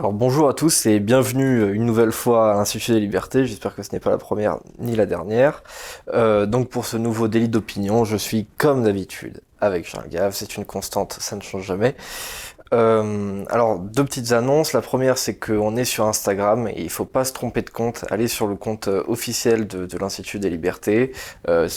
Alors 0.00 0.14
bonjour 0.14 0.48
à 0.48 0.54
tous 0.54 0.86
et 0.86 0.98
bienvenue 0.98 1.74
une 1.74 1.84
nouvelle 1.84 2.10
fois 2.10 2.52
à 2.52 2.54
l'Institut 2.54 2.92
des 2.92 3.00
Libertés. 3.00 3.44
J'espère 3.44 3.74
que 3.74 3.82
ce 3.82 3.92
n'est 3.92 4.00
pas 4.00 4.08
la 4.08 4.16
première 4.16 4.56
ni 4.78 4.96
la 4.96 5.04
dernière. 5.04 5.62
Euh, 6.14 6.46
donc 6.46 6.70
pour 6.70 6.86
ce 6.86 6.96
nouveau 6.96 7.28
délit 7.28 7.50
d'opinion, 7.50 8.06
je 8.06 8.16
suis 8.16 8.46
comme 8.56 8.82
d'habitude 8.82 9.42
avec 9.60 9.86
Charles 9.86 10.08
Gave. 10.08 10.32
C'est 10.34 10.56
une 10.56 10.64
constante, 10.64 11.18
ça 11.20 11.36
ne 11.36 11.42
change 11.42 11.64
jamais. 11.64 11.94
Euh, 12.72 13.44
alors, 13.48 13.78
deux 13.78 14.04
petites 14.04 14.32
annonces. 14.32 14.72
La 14.72 14.80
première, 14.80 15.18
c'est 15.18 15.34
qu'on 15.34 15.76
est 15.76 15.84
sur 15.84 16.06
Instagram 16.06 16.68
et 16.68 16.82
il 16.82 16.90
faut 16.90 17.04
pas 17.04 17.24
se 17.24 17.32
tromper 17.32 17.62
de 17.62 17.70
compte. 17.70 18.04
Allez 18.10 18.28
sur 18.28 18.46
le 18.46 18.54
compte 18.54 18.88
euh, 18.88 19.02
officiel 19.08 19.66
de, 19.66 19.86
de 19.86 19.98
l'Institut 19.98 20.38
des 20.38 20.50
Libertés. 20.50 21.12
Euh, 21.48 21.68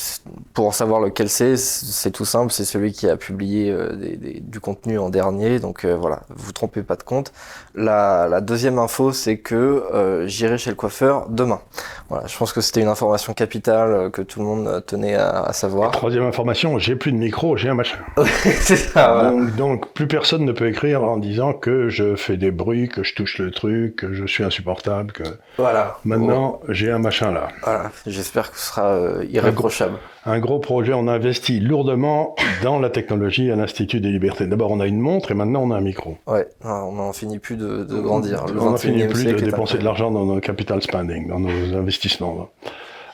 pour 0.54 0.68
en 0.68 0.72
savoir 0.72 1.02
lequel 1.02 1.30
c'est, 1.30 1.58
c'est 1.58 2.12
tout 2.12 2.26
simple. 2.26 2.52
C'est 2.52 2.66
celui 2.66 2.92
qui 2.92 3.10
a 3.10 3.18
publié 3.18 3.72
euh, 3.72 3.96
des, 3.96 4.18
des, 4.18 4.40
du 4.40 4.60
contenu 4.60 5.00
en 5.00 5.10
dernier. 5.10 5.60
Donc 5.60 5.84
euh, 5.84 5.96
voilà, 5.96 6.22
vous 6.30 6.52
trompez 6.52 6.84
pas 6.84 6.96
de 6.96 7.04
compte. 7.04 7.34
La, 7.74 8.28
la 8.30 8.42
deuxième 8.42 8.78
info, 8.78 9.12
c'est 9.14 9.38
que 9.38 10.24
j'irai 10.28 10.58
chez 10.58 10.70
le 10.70 10.76
coiffeur 10.76 11.28
demain. 11.30 11.62
Voilà, 12.10 12.28
je 12.28 12.38
pense 12.38 12.54
que 12.54 12.62
c'était 12.62 12.82
une 12.82 12.88
information 12.88 13.34
capitale 13.34 14.12
que 14.12 14.22
tout 14.22 14.40
le 14.40 14.46
monde 14.46 14.84
tenait 14.86 15.16
à, 15.16 15.42
à 15.42 15.54
savoir. 15.54 15.92
Troisième 15.92 16.26
information, 16.26 16.78
j'ai 16.78 16.96
plus 16.96 17.12
de 17.12 17.18
micro, 17.18 17.58
j'ai 17.58 17.70
un 17.70 17.74
machin. 17.74 17.98
c'est 18.44 18.76
ça. 18.76 19.14
Voilà. 19.14 19.32
Donc, 19.32 19.56
donc 19.56 19.94
plus 19.94 20.08
personne 20.08 20.46
ne 20.46 20.52
peut 20.52 20.68
écrire 20.68 20.83
en 20.92 21.18
disant 21.18 21.54
que 21.54 21.90
je 21.90 22.16
fais 22.16 22.38
des 22.38 22.52
bruits, 22.52 22.90
que 22.90 23.04
je 23.04 23.16
touche 23.16 23.40
le 23.40 23.52
truc, 23.52 23.96
que 23.96 24.14
je 24.14 24.26
suis 24.26 24.44
insupportable, 24.44 25.12
que 25.14 25.24
voilà. 25.58 25.98
maintenant 26.04 26.60
j'ai 26.70 26.92
un 26.92 27.00
machin 27.00 27.32
là. 27.32 27.48
Voilà, 27.64 27.92
j'espère 28.06 28.52
que 28.52 28.58
ce 28.58 28.68
sera 28.68 28.90
euh, 28.90 29.26
irréprochable. 29.30 29.98
Un, 30.26 30.34
un, 30.34 30.40
gros 30.40 30.60
projet, 30.60 30.94
on 30.94 31.08
a 31.08 31.14
investi 31.14 31.60
lourdement 31.60 32.36
dans 32.64 32.80
la 32.80 32.90
technologie 32.90 33.50
à 33.52 33.56
l'Institut 33.56 34.02
des 34.02 34.10
Libertés. 34.10 34.48
D'abord 34.48 34.72
on 34.72 34.80
a 34.80 34.88
une 34.88 35.00
montre 35.00 35.32
et 35.32 35.36
maintenant 35.36 35.62
on 35.64 35.72
a 35.72 35.78
un 35.78 35.82
micro. 35.82 36.18
Ouais, 36.28 36.48
on 36.64 36.94
n'en 36.94 37.14
finit 37.14 37.40
plus 37.40 37.56
de, 37.56 37.84
de 37.84 38.00
grandir. 38.00 38.46
Le 38.48 38.60
on 38.60 38.72
n'en 38.72 38.78
finit 38.78 39.08
plus 39.08 39.26
de 39.26 39.40
dépenser 39.40 39.78
de 39.78 39.86
l'argent 39.86 40.12
dans 40.12 40.26
nos 40.26 40.42
capital 40.42 40.82
spending, 40.82 41.30
dans 41.30 41.40
nos 41.40 41.78
investissements. 41.78 42.50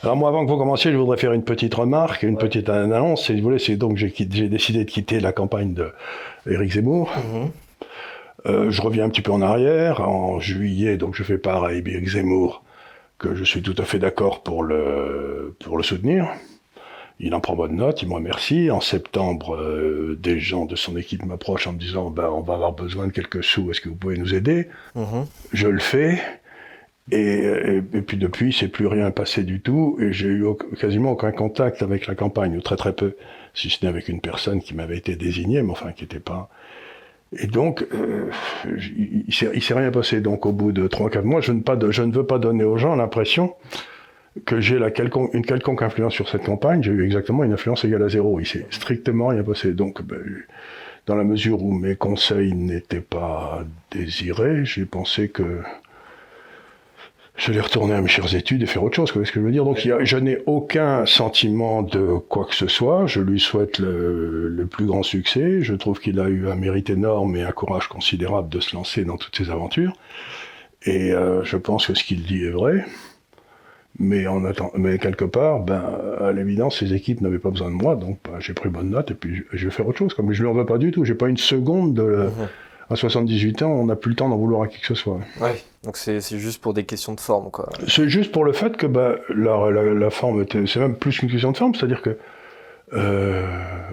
Alors 0.01 0.15
moi, 0.15 0.29
avant 0.29 0.45
que 0.45 0.49
vous 0.51 0.57
commenciez, 0.57 0.91
je 0.93 0.97
voudrais 0.97 1.17
faire 1.17 1.33
une 1.33 1.43
petite 1.43 1.73
remarque, 1.75 2.23
une 2.23 2.35
ouais. 2.35 2.39
petite 2.39 2.69
annonce. 2.69 3.25
Si 3.25 3.35
vous 3.35 3.41
voulez, 3.41 3.59
c'est 3.59 3.75
donc 3.75 3.97
j'ai 3.97 4.09
décidé 4.47 4.85
de 4.85 4.89
quitter 4.89 5.19
la 5.19 5.33
campagne 5.33 5.73
de 5.73 5.91
Éric 6.49 6.71
Zemmour. 6.73 7.11
Mm 7.17 7.37
-hmm. 7.37 7.47
Euh, 8.45 8.71
je 8.71 8.81
reviens 8.81 9.03
un 9.03 9.09
petit 9.09 9.21
peu 9.21 9.33
en 9.33 9.41
arrière. 9.41 9.99
En 10.07 10.39
juillet, 10.39 10.95
donc 10.95 11.15
je 11.15 11.23
fais 11.23 11.37
part 11.37 11.65
à 11.65 11.73
Ibiek 11.73 12.07
Zemmour 12.07 12.63
que 13.17 13.35
je 13.35 13.43
suis 13.43 13.61
tout 13.61 13.75
à 13.77 13.83
fait 13.83 13.99
d'accord 13.99 14.41
pour 14.43 14.63
le, 14.63 15.55
pour 15.63 15.75
le 15.75 15.83
soutenir. 15.83 16.21
Il 17.19 17.35
en 17.35 17.41
prend 17.41 17.57
bonne 17.57 17.75
note, 17.75 18.01
il 18.01 18.07
me 18.07 18.13
remercie. 18.13 18.71
En 18.71 18.79
septembre, 18.79 19.47
euh, 19.57 20.17
des 20.27 20.39
gens 20.39 20.65
de 20.65 20.77
son 20.77 20.95
équipe 20.95 21.25
m'approchent 21.25 21.67
en 21.67 21.73
me 21.73 21.77
disant 21.87 22.09
bah, 22.09 22.29
on 22.31 22.39
va 22.39 22.53
avoir 22.53 22.71
besoin 22.71 23.07
de 23.07 23.11
quelques 23.11 23.43
sous, 23.43 23.69
est-ce 23.69 23.81
que 23.81 23.89
vous 23.89 23.99
pouvez 24.03 24.17
nous 24.17 24.33
aider? 24.33 24.59
-hmm. 24.95 25.25
Je 25.51 25.67
le 25.67 25.79
fais. 25.93 26.11
Et, 27.11 27.17
et, 27.17 27.77
et 27.77 28.01
puis 28.01 28.17
depuis, 28.17 28.53
c'est 28.53 28.67
plus 28.67 28.87
rien 28.87 29.11
passé 29.11 29.43
du 29.43 29.61
tout. 29.61 29.97
Et 29.99 30.13
j'ai 30.13 30.27
eu 30.27 30.45
quasiment 30.79 31.11
aucun 31.11 31.31
contact 31.31 31.81
avec 31.81 32.07
la 32.07 32.15
campagne, 32.15 32.55
ou 32.57 32.61
très 32.61 32.75
très 32.75 32.93
peu, 32.93 33.15
si 33.53 33.69
ce 33.69 33.83
n'est 33.83 33.89
avec 33.89 34.09
une 34.09 34.21
personne 34.21 34.61
qui 34.61 34.75
m'avait 34.75 34.97
été 34.97 35.15
désignée, 35.15 35.61
mais 35.63 35.71
enfin 35.71 35.91
qui 35.91 36.03
n'était 36.03 36.19
pas 36.19 36.49
et 37.37 37.47
donc, 37.47 37.85
euh, 37.93 38.29
il 38.65 39.25
ne 39.27 39.59
s'est 39.59 39.73
rien 39.73 39.91
passé. 39.91 40.21
Donc, 40.21 40.45
au 40.45 40.51
bout 40.51 40.71
de 40.71 40.87
3-4 40.87 41.21
mois, 41.21 41.41
je 41.41 41.51
ne, 41.51 42.11
veux 42.11 42.25
pas 42.25 42.39
donner 42.39 42.63
aux 42.63 42.77
gens 42.77 42.95
l'impression 42.95 43.53
que 44.45 44.59
j'ai 44.59 44.77
une 45.33 45.45
quelconque 45.45 45.81
influence 45.81 46.13
sur 46.13 46.29
cette 46.29 46.43
campagne. 46.43 46.81
J'ai 46.81 46.91
eu 46.91 47.05
exactement 47.05 47.43
une 47.43 47.53
influence 47.53 47.83
égale 47.85 48.03
à 48.03 48.09
zéro. 48.09 48.39
Il 48.39 48.47
s'est 48.47 48.65
strictement 48.71 49.27
rien 49.27 49.43
passé. 49.43 49.73
Donc, 49.73 50.01
ben, 50.01 50.19
dans 51.05 51.15
la 51.15 51.23
mesure 51.23 51.63
où 51.63 51.71
mes 51.71 51.95
conseils 51.95 52.53
n'étaient 52.53 53.01
pas 53.01 53.63
désirés, 53.91 54.65
j'ai 54.65 54.85
pensé 54.85 55.29
que 55.29 55.61
j'allais 57.39 57.61
retourner 57.61 57.93
à 57.93 58.01
mes 58.01 58.07
chères 58.07 58.33
études 58.35 58.61
et 58.61 58.65
faire 58.65 58.83
autre 58.83 58.95
chose. 58.95 59.11
Quoi, 59.11 59.25
ce 59.25 59.31
que 59.31 59.39
je 59.39 59.45
veux 59.45 59.51
dire 59.51 59.65
Donc, 59.65 59.79
je 59.79 60.17
n'ai 60.17 60.37
aucun 60.45 61.05
sentiment 61.05 61.81
de 61.81 62.17
quoi 62.27 62.45
que 62.45 62.55
ce 62.55 62.67
soit. 62.67 63.07
Je 63.07 63.21
lui 63.21 63.39
souhaite 63.39 63.79
le, 63.79 64.67
plus 64.69 64.85
grand 64.85 65.03
succès. 65.03 65.61
Je 65.61 65.73
trouve 65.73 65.99
qu'il 65.99 66.19
a 66.19 66.27
eu 66.27 66.49
un 66.49 66.55
mérite 66.55 66.89
énorme 66.89 67.35
et 67.35 67.43
un 67.43 67.51
courage 67.51 67.87
considérable 67.87 68.49
de 68.49 68.59
se 68.59 68.75
lancer 68.75 69.05
dans 69.05 69.17
toutes 69.17 69.35
ces 69.35 69.49
aventures. 69.49 69.93
Et 70.83 71.11
euh, 71.11 71.43
je 71.43 71.57
pense 71.57 71.87
que 71.87 71.93
ce 71.93 72.03
qu'il 72.03 72.23
dit 72.23 72.43
est 72.43 72.51
vrai. 72.51 72.85
Mais, 73.97 74.27
en 74.27 74.41
mais 74.75 74.97
quelque 74.97 75.25
part, 75.25 75.59
ben, 75.59 75.83
à 76.21 76.31
l'évidence, 76.31 76.79
ses 76.79 76.93
équipes 76.93 77.19
n'avaient 77.19 77.39
pas 77.39 77.49
besoin 77.49 77.69
de 77.69 77.75
moi, 77.75 77.95
donc 77.95 78.19
ben, 78.23 78.39
j'ai 78.39 78.53
pris 78.53 78.69
bonne 78.69 78.91
note 78.91 79.11
et 79.11 79.13
puis 79.13 79.43
je, 79.51 79.65
vais 79.65 79.71
faire 79.71 79.87
autre 79.87 79.97
chose. 79.97 80.13
Comme 80.13 80.31
je 80.31 80.41
lui 80.41 80.49
en 80.49 80.53
veux 80.53 80.65
pas 80.65 80.77
du 80.77 80.91
tout. 80.91 81.03
J'ai 81.03 81.15
pas 81.15 81.27
une 81.27 81.37
seconde 81.37 81.95
de. 81.95 82.29
À 82.89 82.95
78 82.95 83.61
ans, 83.61 83.71
on 83.71 83.85
n'a 83.85 83.95
plus 83.95 84.09
le 84.09 84.15
temps 84.15 84.29
d'en 84.29 84.37
vouloir 84.37 84.63
à 84.63 84.67
qui 84.67 84.79
que 84.79 84.87
ce 84.87 84.95
soit. 84.95 85.19
Ouais, 85.39 85.61
donc 85.83 85.97
c'est 85.97 86.19
juste 86.21 86.61
pour 86.61 86.73
des 86.73 86.85
questions 86.85 87.13
de 87.13 87.19
forme, 87.19 87.51
quoi. 87.51 87.69
C'est 87.87 88.09
juste 88.09 88.31
pour 88.31 88.43
le 88.43 88.51
fait 88.51 88.77
que 88.77 88.87
bah, 88.87 89.15
la, 89.29 89.69
la, 89.69 89.83
la 89.83 90.09
forme. 90.09 90.45
C'est 90.49 90.77
même 90.77 90.95
plus 90.95 91.19
qu'une 91.19 91.29
question 91.29 91.51
de 91.51 91.57
forme, 91.57 91.75
c'est-à-dire 91.75 92.01
que 92.01 92.17
euh, 92.93 93.45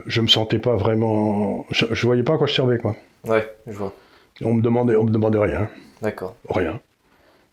je 0.07 0.21
me 0.21 0.27
sentais 0.27 0.59
pas 0.59 0.77
vraiment. 0.77 1.67
Je, 1.71 1.87
je, 1.91 2.07
voyais 2.07 2.23
pas 2.23 2.35
à 2.35 2.39
quoi 2.39 2.47
je 2.47 2.55
servais, 2.55 2.79
quoi. 2.79 2.97
Ouais, 3.25 3.47
je 3.67 3.73
vois. 3.73 3.93
On 4.43 4.55
me 4.55 4.63
demandait, 4.63 4.97
on 4.97 5.05
me 5.05 5.11
demandait 5.11 5.39
rien. 5.39 5.69
D'accord. 6.03 6.35
Rien. 6.49 6.81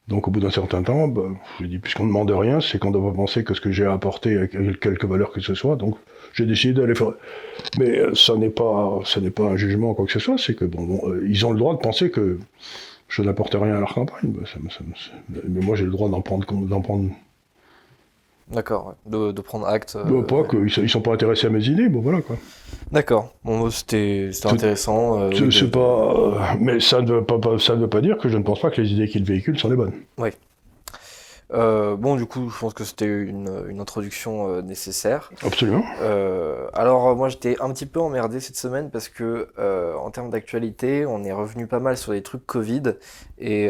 Donc 0.07 0.27
au 0.27 0.31
bout 0.31 0.41
d'un 0.41 0.51
certain 0.51 0.83
temps, 0.83 1.07
bah, 1.07 1.23
je 1.61 1.65
dis 1.65 1.79
puisqu'on 1.79 2.03
ne 2.03 2.09
demande 2.09 2.29
rien, 2.31 2.59
c'est 2.59 2.77
qu'on 2.77 2.91
doit 2.91 3.13
penser 3.13 3.43
que 3.43 3.53
ce 3.53 3.61
que 3.61 3.71
j'ai 3.71 3.85
à 3.85 3.93
apporter 3.93 4.37
a 4.37 4.47
quelque 4.47 5.07
valeur 5.07 5.31
que 5.31 5.39
ce 5.39 5.55
soit. 5.55 5.77
Donc 5.77 5.97
j'ai 6.33 6.45
décidé 6.45 6.73
d'aller 6.73 6.95
faire. 6.95 7.13
Mais 7.79 7.99
euh, 7.99 8.13
ça 8.13 8.35
n'est 8.35 8.49
pas, 8.49 8.99
ça 9.05 9.21
n'est 9.21 9.29
pas 9.29 9.43
un 9.43 9.55
jugement 9.55 9.93
quoi 9.93 10.05
que 10.05 10.11
ce 10.11 10.19
soit. 10.19 10.37
C'est 10.37 10.55
que 10.55 10.65
bon, 10.65 10.83
bon 10.83 11.09
euh, 11.09 11.25
ils 11.27 11.45
ont 11.45 11.51
le 11.51 11.57
droit 11.57 11.73
de 11.73 11.79
penser 11.79 12.09
que 12.11 12.37
je 13.07 13.21
n'apporte 13.21 13.53
rien 13.53 13.75
à 13.75 13.79
leur 13.79 13.93
campagne. 13.93 14.33
Ça, 14.45 14.59
mais 15.29 15.61
moi, 15.61 15.75
j'ai 15.75 15.85
le 15.85 15.91
droit 15.91 16.09
d'en 16.09 16.21
prendre, 16.21 16.45
d'en 16.51 16.81
prendre. 16.81 17.09
D'accord, 18.53 18.95
de, 19.07 19.31
de, 19.31 19.41
prendre 19.41 19.65
acte. 19.65 19.95
Euh, 19.95 20.21
pas 20.21 20.43
qu'ils 20.43 20.83
ils 20.83 20.89
sont 20.89 21.01
pas 21.01 21.13
intéressés 21.13 21.47
à 21.47 21.49
mes 21.49 21.65
idées, 21.67 21.89
bon 21.89 22.01
voilà 22.01 22.21
quoi. 22.21 22.35
D'accord, 22.91 23.33
bon 23.43 23.69
c'était 23.71 24.29
intéressant. 24.45 25.19
Euh, 25.19 25.69
pas, 25.71 25.79
euh, 25.79 26.39
mais 26.59 26.79
ça 26.79 27.01
ne 27.01 27.11
veut 27.11 27.23
pas, 27.23 27.39
ça 27.57 27.75
ne 27.75 27.81
veut 27.81 27.89
pas 27.89 28.01
dire 28.01 28.17
que 28.17 28.29
je 28.29 28.37
ne 28.37 28.43
pense 28.43 28.61
pas 28.61 28.69
que 28.69 28.79
les 28.79 28.91
idées 28.91 29.07
qu'ils 29.07 29.23
véhiculent 29.23 29.57
sont 29.57 29.69
les 29.69 29.75
bonnes. 29.75 29.93
Oui. 30.19 30.29
Euh, 31.53 31.95
bon, 31.95 32.15
du 32.15 32.25
coup, 32.25 32.49
je 32.49 32.57
pense 32.57 32.73
que 32.73 32.83
c'était 32.83 33.05
une, 33.05 33.65
une, 33.67 33.79
introduction 33.79 34.49
euh, 34.49 34.61
nécessaire. 34.61 35.31
Absolument. 35.43 35.83
Euh, 36.01 36.67
alors, 36.73 37.15
moi, 37.15 37.29
j'étais 37.29 37.55
un 37.61 37.71
petit 37.71 37.85
peu 37.85 37.99
emmerdé 37.99 38.39
cette 38.39 38.55
semaine 38.55 38.89
parce 38.89 39.09
que, 39.09 39.49
en 39.97 40.09
termes 40.11 40.29
d'actualité, 40.29 41.05
on 41.05 41.23
est 41.23 41.31
revenu 41.31 41.67
pas 41.67 41.79
mal 41.79 41.97
sur 41.97 42.11
des 42.11 42.23
trucs 42.23 42.45
Covid. 42.45 42.95
Et 43.37 43.69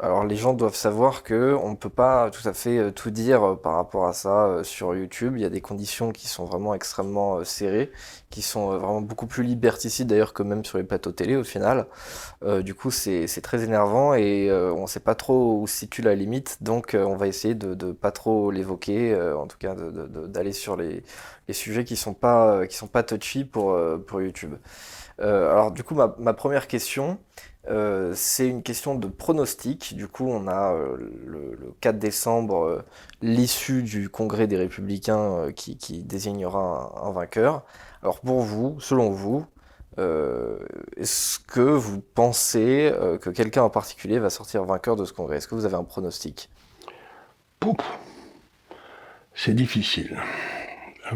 alors, 0.00 0.24
les 0.24 0.36
gens 0.36 0.54
doivent 0.54 0.74
savoir 0.74 1.22
que 1.22 1.56
on 1.62 1.70
ne 1.70 1.76
peut 1.76 1.90
pas 1.90 2.30
tout 2.30 2.46
à 2.48 2.52
fait 2.52 2.92
tout 2.92 3.10
dire 3.10 3.58
par 3.62 3.74
rapport 3.74 4.06
à 4.06 4.12
ça 4.12 4.60
sur 4.62 4.94
YouTube. 4.94 5.34
Il 5.36 5.42
y 5.42 5.44
a 5.44 5.50
des 5.50 5.60
conditions 5.60 6.10
qui 6.10 6.26
sont 6.26 6.44
vraiment 6.44 6.74
extrêmement 6.74 7.44
serrées, 7.44 7.92
qui 8.30 8.42
sont 8.42 8.78
vraiment 8.78 9.02
beaucoup 9.02 9.26
plus 9.26 9.44
liberticides 9.44 10.08
d'ailleurs 10.08 10.32
que 10.32 10.42
même 10.42 10.64
sur 10.64 10.78
les 10.78 10.84
plateaux 10.84 11.12
télé 11.12 11.36
au 11.36 11.44
final. 11.44 11.86
du 12.60 12.74
coup, 12.74 12.90
c'est 12.90 13.26
très 13.42 13.62
énervant 13.62 14.14
et 14.14 14.50
on 14.50 14.82
ne 14.82 14.86
sait 14.86 15.00
pas 15.00 15.14
trop 15.14 15.60
où 15.60 15.66
se 15.66 15.76
situe 15.76 16.02
la 16.02 16.14
limite. 16.14 16.58
Donc 16.60 16.71
euh, 16.94 17.04
on 17.04 17.16
va 17.16 17.26
essayer 17.26 17.54
de, 17.54 17.74
de 17.74 17.92
pas 17.92 18.12
trop 18.12 18.50
l'évoquer, 18.50 19.12
euh, 19.12 19.36
en 19.36 19.46
tout 19.46 19.58
cas 19.58 19.74
d'aller 19.74 20.52
sur 20.52 20.76
les, 20.76 21.02
sujets 21.50 21.84
qui 21.84 21.96
sont 21.96 22.14
pas 22.14 22.54
euh, 22.56 22.66
sont 22.70 22.86
pas 22.86 23.02
touchy 23.02 23.44
pour 23.44 23.76
YouTube. 24.14 24.54
alors 25.18 25.70
du 25.70 25.84
coup 25.84 25.94
ma, 25.94 26.08
première 26.32 26.66
question, 26.66 27.18
c'est 28.14 28.48
une 28.48 28.62
question 28.62 28.94
de 28.94 29.06
pronostic. 29.06 29.94
Du 29.94 30.08
coup, 30.08 30.28
on 30.28 30.48
a 30.48 30.74
le, 30.74 31.56
le, 31.60 31.74
4 31.80 31.98
décembre 31.98 32.84
l'issue 33.20 33.82
du 33.82 34.08
congrès 34.08 34.46
des 34.46 34.56
républicains 34.56 35.52
qui, 35.54 36.02
désignera 36.02 36.92
un, 37.04 37.12
vainqueur. 37.12 37.64
Alors 38.02 38.20
pour 38.20 38.40
vous, 38.40 38.80
selon 38.80 39.10
vous, 39.10 39.44
est-ce 39.98 41.38
que 41.38 41.60
vous 41.60 42.00
pensez 42.00 42.92
que 43.20 43.30
quelqu'un 43.30 43.62
en 43.62 43.70
particulier 43.70 44.18
va 44.18 44.30
sortir 44.30 44.64
vainqueur 44.64 44.96
de 44.96 45.04
ce 45.04 45.12
congrès? 45.12 45.36
Est-ce 45.36 45.48
que 45.48 45.54
vous 45.54 45.66
avez 45.66 45.76
un 45.76 45.84
pronostic? 45.84 46.50
C'est 49.34 49.54
difficile. 49.54 50.16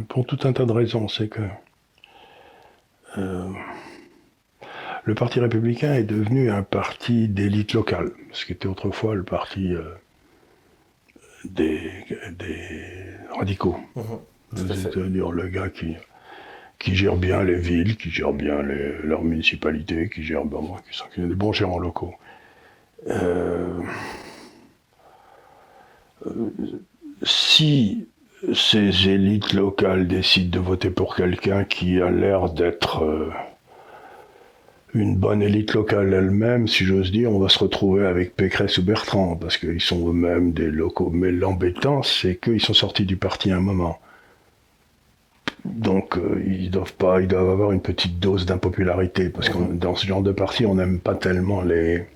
Pour 0.08 0.26
tout 0.26 0.38
un 0.44 0.52
tas 0.52 0.64
de 0.64 0.72
raisons. 0.72 1.08
C'est 1.08 1.28
que 1.28 1.42
euh, 3.18 3.48
le 5.04 5.14
Parti 5.14 5.40
républicain 5.40 5.94
est 5.94 6.04
devenu 6.04 6.50
un 6.50 6.62
parti 6.62 7.28
d'élite 7.28 7.72
locale, 7.72 8.10
ce 8.32 8.44
qui 8.44 8.52
était 8.52 8.66
autrefois 8.66 9.14
le 9.14 9.22
parti 9.22 9.74
euh, 9.74 9.84
des, 11.44 11.90
des, 12.32 13.14
radicaux. 13.30 13.76
Mmh, 13.94 14.02
C'est-à-dire 14.56 15.30
le 15.30 15.48
gars 15.48 15.70
qui, 15.70 15.96
qui 16.78 16.94
gère 16.94 17.16
bien 17.16 17.42
les 17.42 17.58
villes, 17.58 17.96
qui 17.96 18.10
gère 18.10 18.32
bien 18.32 18.62
les, 18.62 18.98
leurs 19.02 19.22
municipalités, 19.22 20.08
qui 20.08 20.22
gère 20.22 20.44
bon, 20.44 20.76
qui 20.90 20.96
sont 20.96 21.06
des 21.16 21.34
bons 21.34 21.52
gérants 21.52 21.78
locaux. 21.78 22.14
Euh, 23.08 23.80
si 27.22 28.06
ces 28.52 29.08
élites 29.08 29.52
locales 29.52 30.06
décident 30.06 30.60
de 30.60 30.64
voter 30.64 30.90
pour 30.90 31.16
quelqu'un 31.16 31.64
qui 31.64 32.00
a 32.00 32.10
l'air 32.10 32.50
d'être 32.50 33.02
euh, 33.02 33.30
une 34.94 35.16
bonne 35.16 35.42
élite 35.42 35.74
locale 35.74 36.12
elle-même, 36.12 36.68
si 36.68 36.84
j'ose 36.84 37.10
dire, 37.10 37.32
on 37.32 37.38
va 37.38 37.48
se 37.48 37.58
retrouver 37.58 38.06
avec 38.06 38.34
Pécresse 38.34 38.78
ou 38.78 38.82
Bertrand, 38.82 39.36
parce 39.36 39.56
qu'ils 39.56 39.80
sont 39.80 40.08
eux-mêmes 40.08 40.52
des 40.52 40.70
locaux. 40.70 41.10
Mais 41.12 41.32
l'embêtant, 41.32 42.02
c'est 42.02 42.36
qu'ils 42.36 42.60
sont 42.60 42.74
sortis 42.74 43.04
du 43.04 43.16
parti 43.16 43.50
à 43.50 43.56
un 43.56 43.60
moment. 43.60 43.98
Donc 45.64 46.16
euh, 46.16 46.42
ils 46.46 46.70
doivent 46.70 46.94
pas, 46.94 47.20
ils 47.20 47.28
doivent 47.28 47.50
avoir 47.50 47.72
une 47.72 47.82
petite 47.82 48.20
dose 48.20 48.46
d'impopularité, 48.46 49.30
parce 49.30 49.48
que 49.48 49.58
dans 49.72 49.96
ce 49.96 50.06
genre 50.06 50.22
de 50.22 50.32
parti, 50.32 50.64
on 50.66 50.76
n'aime 50.76 51.00
pas 51.00 51.14
tellement 51.14 51.62
les, 51.62 52.06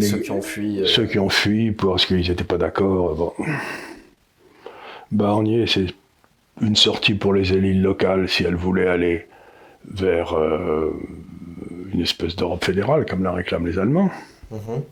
ceux 0.00 0.18
qui 0.18 0.30
ont 0.30 0.42
fui. 0.42 0.80
Euh, 0.80 0.86
ceux 0.86 1.06
qui 1.06 1.18
ont 1.18 1.28
fui 1.28 1.72
parce 1.72 2.06
qu'ils 2.06 2.28
n'étaient 2.28 2.44
pas 2.44 2.58
d'accord. 2.58 3.14
Bon. 3.14 3.32
Barnier, 5.12 5.66
c'est 5.66 5.86
une 6.60 6.76
sortie 6.76 7.14
pour 7.14 7.32
les 7.32 7.52
élites 7.52 7.82
locales 7.82 8.28
si 8.28 8.44
elles 8.44 8.54
voulaient 8.54 8.88
aller 8.88 9.26
vers 9.92 10.34
euh, 10.34 10.90
une 11.92 12.00
espèce 12.00 12.36
d'Europe 12.36 12.64
fédérale, 12.64 13.04
comme 13.06 13.22
la 13.22 13.32
réclament 13.32 13.66
les 13.66 13.78
Allemands. 13.78 14.10
Mhm. 14.50 14.82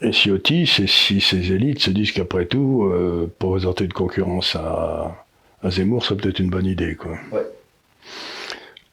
Et 0.00 0.12
Ciotti, 0.12 0.66
c'est 0.66 0.88
si 0.88 1.20
ces 1.20 1.52
élites 1.52 1.78
se 1.78 1.90
disent 1.90 2.12
qu'après 2.12 2.46
tout, 2.46 2.84
euh, 2.84 3.30
présenter 3.38 3.84
une 3.84 3.92
concurrence 3.92 4.56
à, 4.56 5.24
à 5.62 5.70
Zemmour, 5.70 6.04
c'est 6.04 6.16
peut-être 6.16 6.40
une 6.40 6.50
bonne 6.50 6.66
idée. 6.66 6.96
Quoi. 6.96 7.18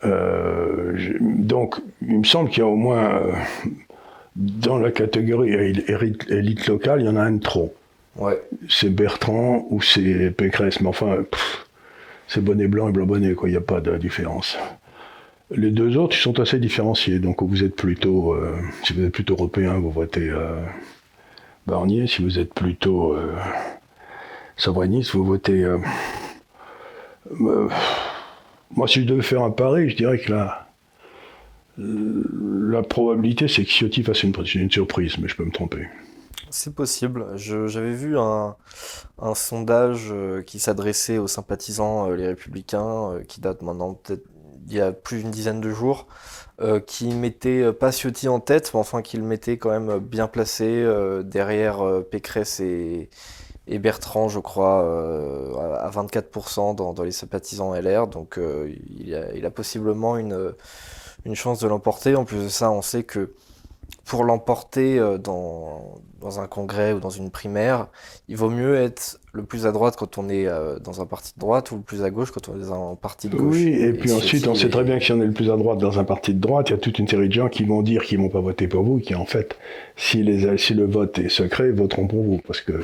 Euh, 0.05 1.17
donc, 1.19 1.77
il 2.01 2.19
me 2.19 2.23
semble 2.23 2.49
qu'il 2.49 2.59
y 2.59 2.61
a 2.61 2.67
au 2.67 2.75
moins, 2.75 3.21
dans 4.35 4.77
la 4.77 4.91
catégorie 4.91 5.53
élite 5.53 6.67
locale, 6.67 7.01
il 7.01 7.05
y 7.05 7.09
en 7.09 7.15
a 7.15 7.21
un 7.21 7.31
de 7.31 7.41
trop. 7.41 7.73
Ouais. 8.15 8.41
C'est 8.67 8.89
Bertrand 8.89 9.65
ou 9.69 9.81
c'est 9.81 10.31
Pécresse, 10.31 10.81
mais 10.81 10.87
enfin, 10.87 11.23
c'est 12.27 12.43
bonnet 12.43 12.67
blanc 12.67 12.89
et 12.89 12.91
blanc 12.91 13.05
bonnet, 13.05 13.33
quoi, 13.33 13.49
il 13.49 13.53
n'y 13.53 13.57
a 13.57 13.61
pas 13.61 13.81
de 13.81 13.97
différence. 13.97 14.57
Les 15.51 15.71
deux 15.71 15.97
autres, 15.97 16.15
ils 16.15 16.21
sont 16.21 16.39
assez 16.39 16.59
différenciés. 16.59 17.17
Donc, 17.19 17.41
vous 17.41 17.63
êtes 17.63 17.75
plutôt, 17.75 18.33
euh, 18.33 18.55
si 18.83 18.93
vous 18.93 19.03
êtes 19.03 19.11
plutôt 19.11 19.33
européen, 19.33 19.79
vous 19.79 19.89
votez 19.89 20.29
euh, 20.29 20.61
Barnier. 21.65 22.05
Si 22.05 22.21
vous 22.21 22.37
êtes 22.37 22.53
plutôt 22.53 23.13
euh, 23.13 23.35
souverainiste, 24.57 25.11
vous 25.13 25.25
votez. 25.25 25.65
moi, 27.31 28.87
si 28.87 29.01
je 29.01 29.07
devais 29.07 29.23
faire 29.23 29.41
un 29.41 29.49
pari, 29.49 29.89
je 29.89 29.95
dirais 29.95 30.19
que 30.19 30.31
la, 30.31 30.68
la 31.79 32.83
probabilité, 32.83 33.47
c'est 33.47 33.63
que 33.63 33.69
Ciotti 33.69 34.03
fasse 34.03 34.23
une, 34.23 34.33
une 34.55 34.71
surprise, 34.71 35.17
mais 35.17 35.27
je 35.27 35.35
peux 35.35 35.45
me 35.45 35.51
tromper. 35.51 35.87
C'est 36.49 36.73
possible. 36.73 37.25
J'avais 37.35 37.93
vu 37.93 38.17
un, 38.17 38.55
sondage 39.33 40.13
qui 40.45 40.59
s'adressait 40.59 41.17
aux 41.17 41.27
sympathisants 41.27 42.09
les 42.09 42.27
républicains, 42.27 43.19
qui 43.27 43.39
date 43.39 43.61
maintenant 43.61 43.93
peut-être 43.93 44.23
il 44.69 44.75
y 44.75 44.81
a 44.81 44.91
plus 44.91 45.21
d'une 45.21 45.31
dizaine 45.31 45.61
de 45.61 45.71
jours, 45.71 46.07
euh, 46.61 46.79
qui 46.79 47.07
mettait 47.13 47.61
euh, 47.61 47.73
pas 47.73 47.91
Ciotti 47.91 48.27
en 48.27 48.39
tête, 48.39 48.71
mais 48.73 48.79
enfin 48.79 49.01
qui 49.01 49.17
le 49.17 49.23
mettait 49.23 49.57
quand 49.57 49.71
même 49.71 49.99
bien 49.99 50.27
placé 50.27 50.65
euh, 50.65 51.23
derrière 51.23 51.83
Pécresse 52.09 52.59
et, 52.59 53.09
Bertrand, 53.67 54.29
je 54.29 54.39
crois, 54.39 54.79
à 55.79 55.91
24% 55.91 56.73
dans, 56.75 57.03
les 57.03 57.11
sympathisants 57.11 57.75
LR. 57.75 58.07
Donc 58.07 58.39
il, 58.39 59.45
a, 59.45 59.51
possiblement 59.51 60.17
une, 60.17 60.55
une 61.25 61.35
chance 61.35 61.59
de 61.59 61.67
l'emporter. 61.67 62.15
En 62.15 62.25
plus 62.25 62.43
de 62.43 62.49
ça, 62.49 62.71
on 62.71 62.81
sait 62.81 63.03
que 63.03 63.31
pour 64.05 64.23
l'emporter 64.23 64.99
dans, 65.23 65.99
dans 66.19 66.39
un 66.39 66.47
congrès 66.47 66.93
ou 66.93 66.99
dans 66.99 67.09
une 67.09 67.29
primaire, 67.29 67.87
il 68.27 68.37
vaut 68.37 68.49
mieux 68.49 68.75
être 68.75 69.19
le 69.33 69.43
plus 69.43 69.65
à 69.65 69.71
droite 69.71 69.95
quand 69.97 70.17
on 70.17 70.29
est 70.29 70.47
euh, 70.47 70.79
dans 70.79 71.01
un 71.01 71.05
parti 71.05 71.33
de 71.35 71.39
droite 71.39 71.71
ou 71.71 71.77
le 71.77 71.81
plus 71.81 72.03
à 72.03 72.09
gauche 72.09 72.31
quand 72.31 72.49
on 72.49 72.55
est 72.55 72.67
dans 72.67 72.93
un 72.93 72.95
parti 72.95 73.29
de 73.29 73.37
gauche. 73.37 73.55
Oui, 73.55 73.69
et, 73.79 73.93
puis 73.93 74.11
ensuite, 74.11 74.47
on 74.47 74.55
sait 74.55 74.69
très 74.69 74.83
bien 74.83 74.97
que 74.97 75.03
si 75.03 75.11
on 75.11 75.21
est 75.21 75.25
le 75.25 75.31
plus 75.31 75.51
à 75.51 75.57
droite 75.57 75.79
dans 75.79 75.99
un 75.99 76.03
parti 76.03 76.33
de 76.33 76.39
droite, 76.39 76.69
il 76.69 76.73
y 76.73 76.75
a 76.75 76.79
toute 76.79 76.99
une 76.99 77.07
série 77.07 77.27
de 77.27 77.33
gens 77.33 77.49
qui 77.49 77.63
vont 77.63 77.81
dire 77.81 78.03
qu'ils 78.03 78.19
vont 78.19 78.29
pas 78.29 78.41
voter 78.41 78.67
pour 78.67 78.83
vous, 78.83 78.99
qui 78.99 79.15
en 79.15 79.25
fait, 79.25 79.57
si, 79.95 80.23
les, 80.23 80.57
si 80.57 80.73
le 80.73 80.85
vote 80.85 81.19
est 81.19 81.29
secret, 81.29 81.71
voteront 81.71 82.07
pour 82.07 82.23
vous, 82.23 82.41
parce 82.45 82.61
que 82.61 82.81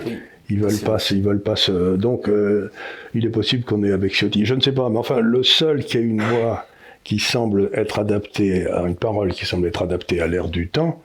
ils 0.49 0.59
veulent 0.59 0.79
pas, 0.79 0.97
ils 1.09 1.23
veulent 1.23 1.41
pas 1.41 1.55
se. 1.55 1.95
Donc, 1.95 2.29
euh, 2.29 2.71
il 3.15 3.25
est 3.25 3.29
possible 3.29 3.63
qu'on 3.63 3.83
ait 3.83 3.91
avec 3.91 4.13
Ciotti. 4.13 4.45
Je 4.45 4.53
ne 4.53 4.61
sais 4.61 4.71
pas, 4.71 4.89
mais 4.89 4.99
enfin, 4.99 5.19
le 5.19 5.41
seul 5.43 5.83
qui 5.83 5.97
a 5.97 6.01
une 6.01 6.21
voix 6.21 6.65
qui 7.05 7.19
semble 7.19 7.69
être 7.73 7.99
adaptée 7.99 8.67
à 8.67 8.81
une 8.81 8.97
parole 8.97 9.31
qui 9.31 9.45
semble 9.45 9.67
être 9.67 9.83
adaptée 9.83 10.19
à 10.19 10.27
l'ère 10.27 10.49
du 10.49 10.67
temps, 10.67 11.01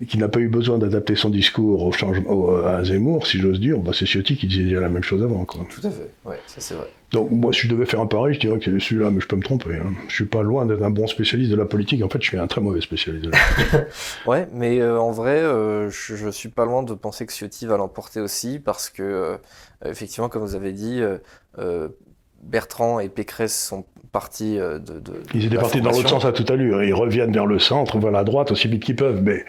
et 0.00 0.06
qui 0.06 0.16
n'a 0.18 0.28
pas 0.28 0.38
eu 0.38 0.48
besoin 0.48 0.78
d'adapter 0.78 1.16
son 1.16 1.28
discours 1.28 1.84
au 1.84 1.92
changement, 1.92 2.64
à 2.64 2.84
Zemmour, 2.84 3.26
si 3.26 3.38
j'ose 3.38 3.58
dire, 3.58 3.78
bah 3.78 3.92
c'est 3.94 4.06
Ciotti 4.06 4.36
qui 4.36 4.46
disait 4.46 4.64
déjà 4.64 4.80
la 4.80 4.88
même 4.88 5.02
chose 5.02 5.22
avant. 5.22 5.44
Quoi. 5.44 5.66
Tout 5.68 5.86
à 5.86 5.90
fait, 5.90 6.10
ouais, 6.24 6.38
ça 6.46 6.60
c'est 6.60 6.74
vrai. 6.74 6.88
Donc 7.12 7.30
moi, 7.30 7.52
si 7.52 7.62
je 7.62 7.68
devais 7.68 7.86
faire 7.86 8.00
un 8.00 8.06
pari, 8.06 8.34
je 8.34 8.40
dirais 8.40 8.58
que 8.58 8.64
c'est 8.64 8.78
celui-là, 8.78 9.10
mais 9.10 9.20
je 9.20 9.26
peux 9.26 9.36
me 9.36 9.42
tromper. 9.42 9.74
Hein. 9.74 9.92
Je 10.08 10.14
suis 10.14 10.26
pas 10.26 10.42
loin 10.42 10.64
d'être 10.64 10.82
un 10.82 10.90
bon 10.90 11.06
spécialiste 11.06 11.50
de 11.50 11.56
la 11.56 11.64
politique. 11.64 12.02
En 12.02 12.08
fait, 12.08 12.22
je 12.22 12.28
suis 12.28 12.38
un 12.38 12.46
très 12.46 12.60
mauvais 12.60 12.80
spécialiste 12.80 13.24
de 13.24 13.30
la 13.30 13.38
politique. 13.38 13.88
ouais, 14.26 14.46
mais 14.52 14.80
euh, 14.80 14.98
en 14.98 15.10
vrai, 15.10 15.40
euh, 15.40 15.90
je, 15.90 16.14
je, 16.14 16.28
suis 16.30 16.50
pas 16.50 16.64
loin 16.64 16.82
de 16.82 16.94
penser 16.94 17.26
que 17.26 17.32
Ciotti 17.32 17.66
va 17.66 17.76
l'emporter 17.76 18.20
aussi, 18.20 18.58
parce 18.58 18.90
que, 18.90 19.02
euh, 19.02 19.36
effectivement, 19.84 20.28
comme 20.28 20.42
vous 20.42 20.54
avez 20.54 20.72
dit, 20.72 21.02
Bertrand 22.42 23.00
et 23.00 23.08
Pécresse 23.08 23.56
sont 23.56 23.84
partis 24.12 24.58
euh, 24.58 24.78
de, 24.78 25.02
Ils 25.34 25.46
étaient 25.46 25.56
partis 25.56 25.80
dans 25.80 25.90
l'autre 25.90 26.08
sens 26.08 26.24
à 26.24 26.32
toute 26.32 26.50
allure. 26.50 26.82
Ils 26.82 26.94
reviennent 26.94 27.32
vers 27.32 27.46
le 27.46 27.58
centre, 27.58 27.98
vers 27.98 28.10
la 28.10 28.24
droite 28.24 28.50
aussi 28.50 28.68
vite 28.68 28.82
qu'ils 28.82 28.96
peuvent. 28.96 29.22
Mais 29.22 29.44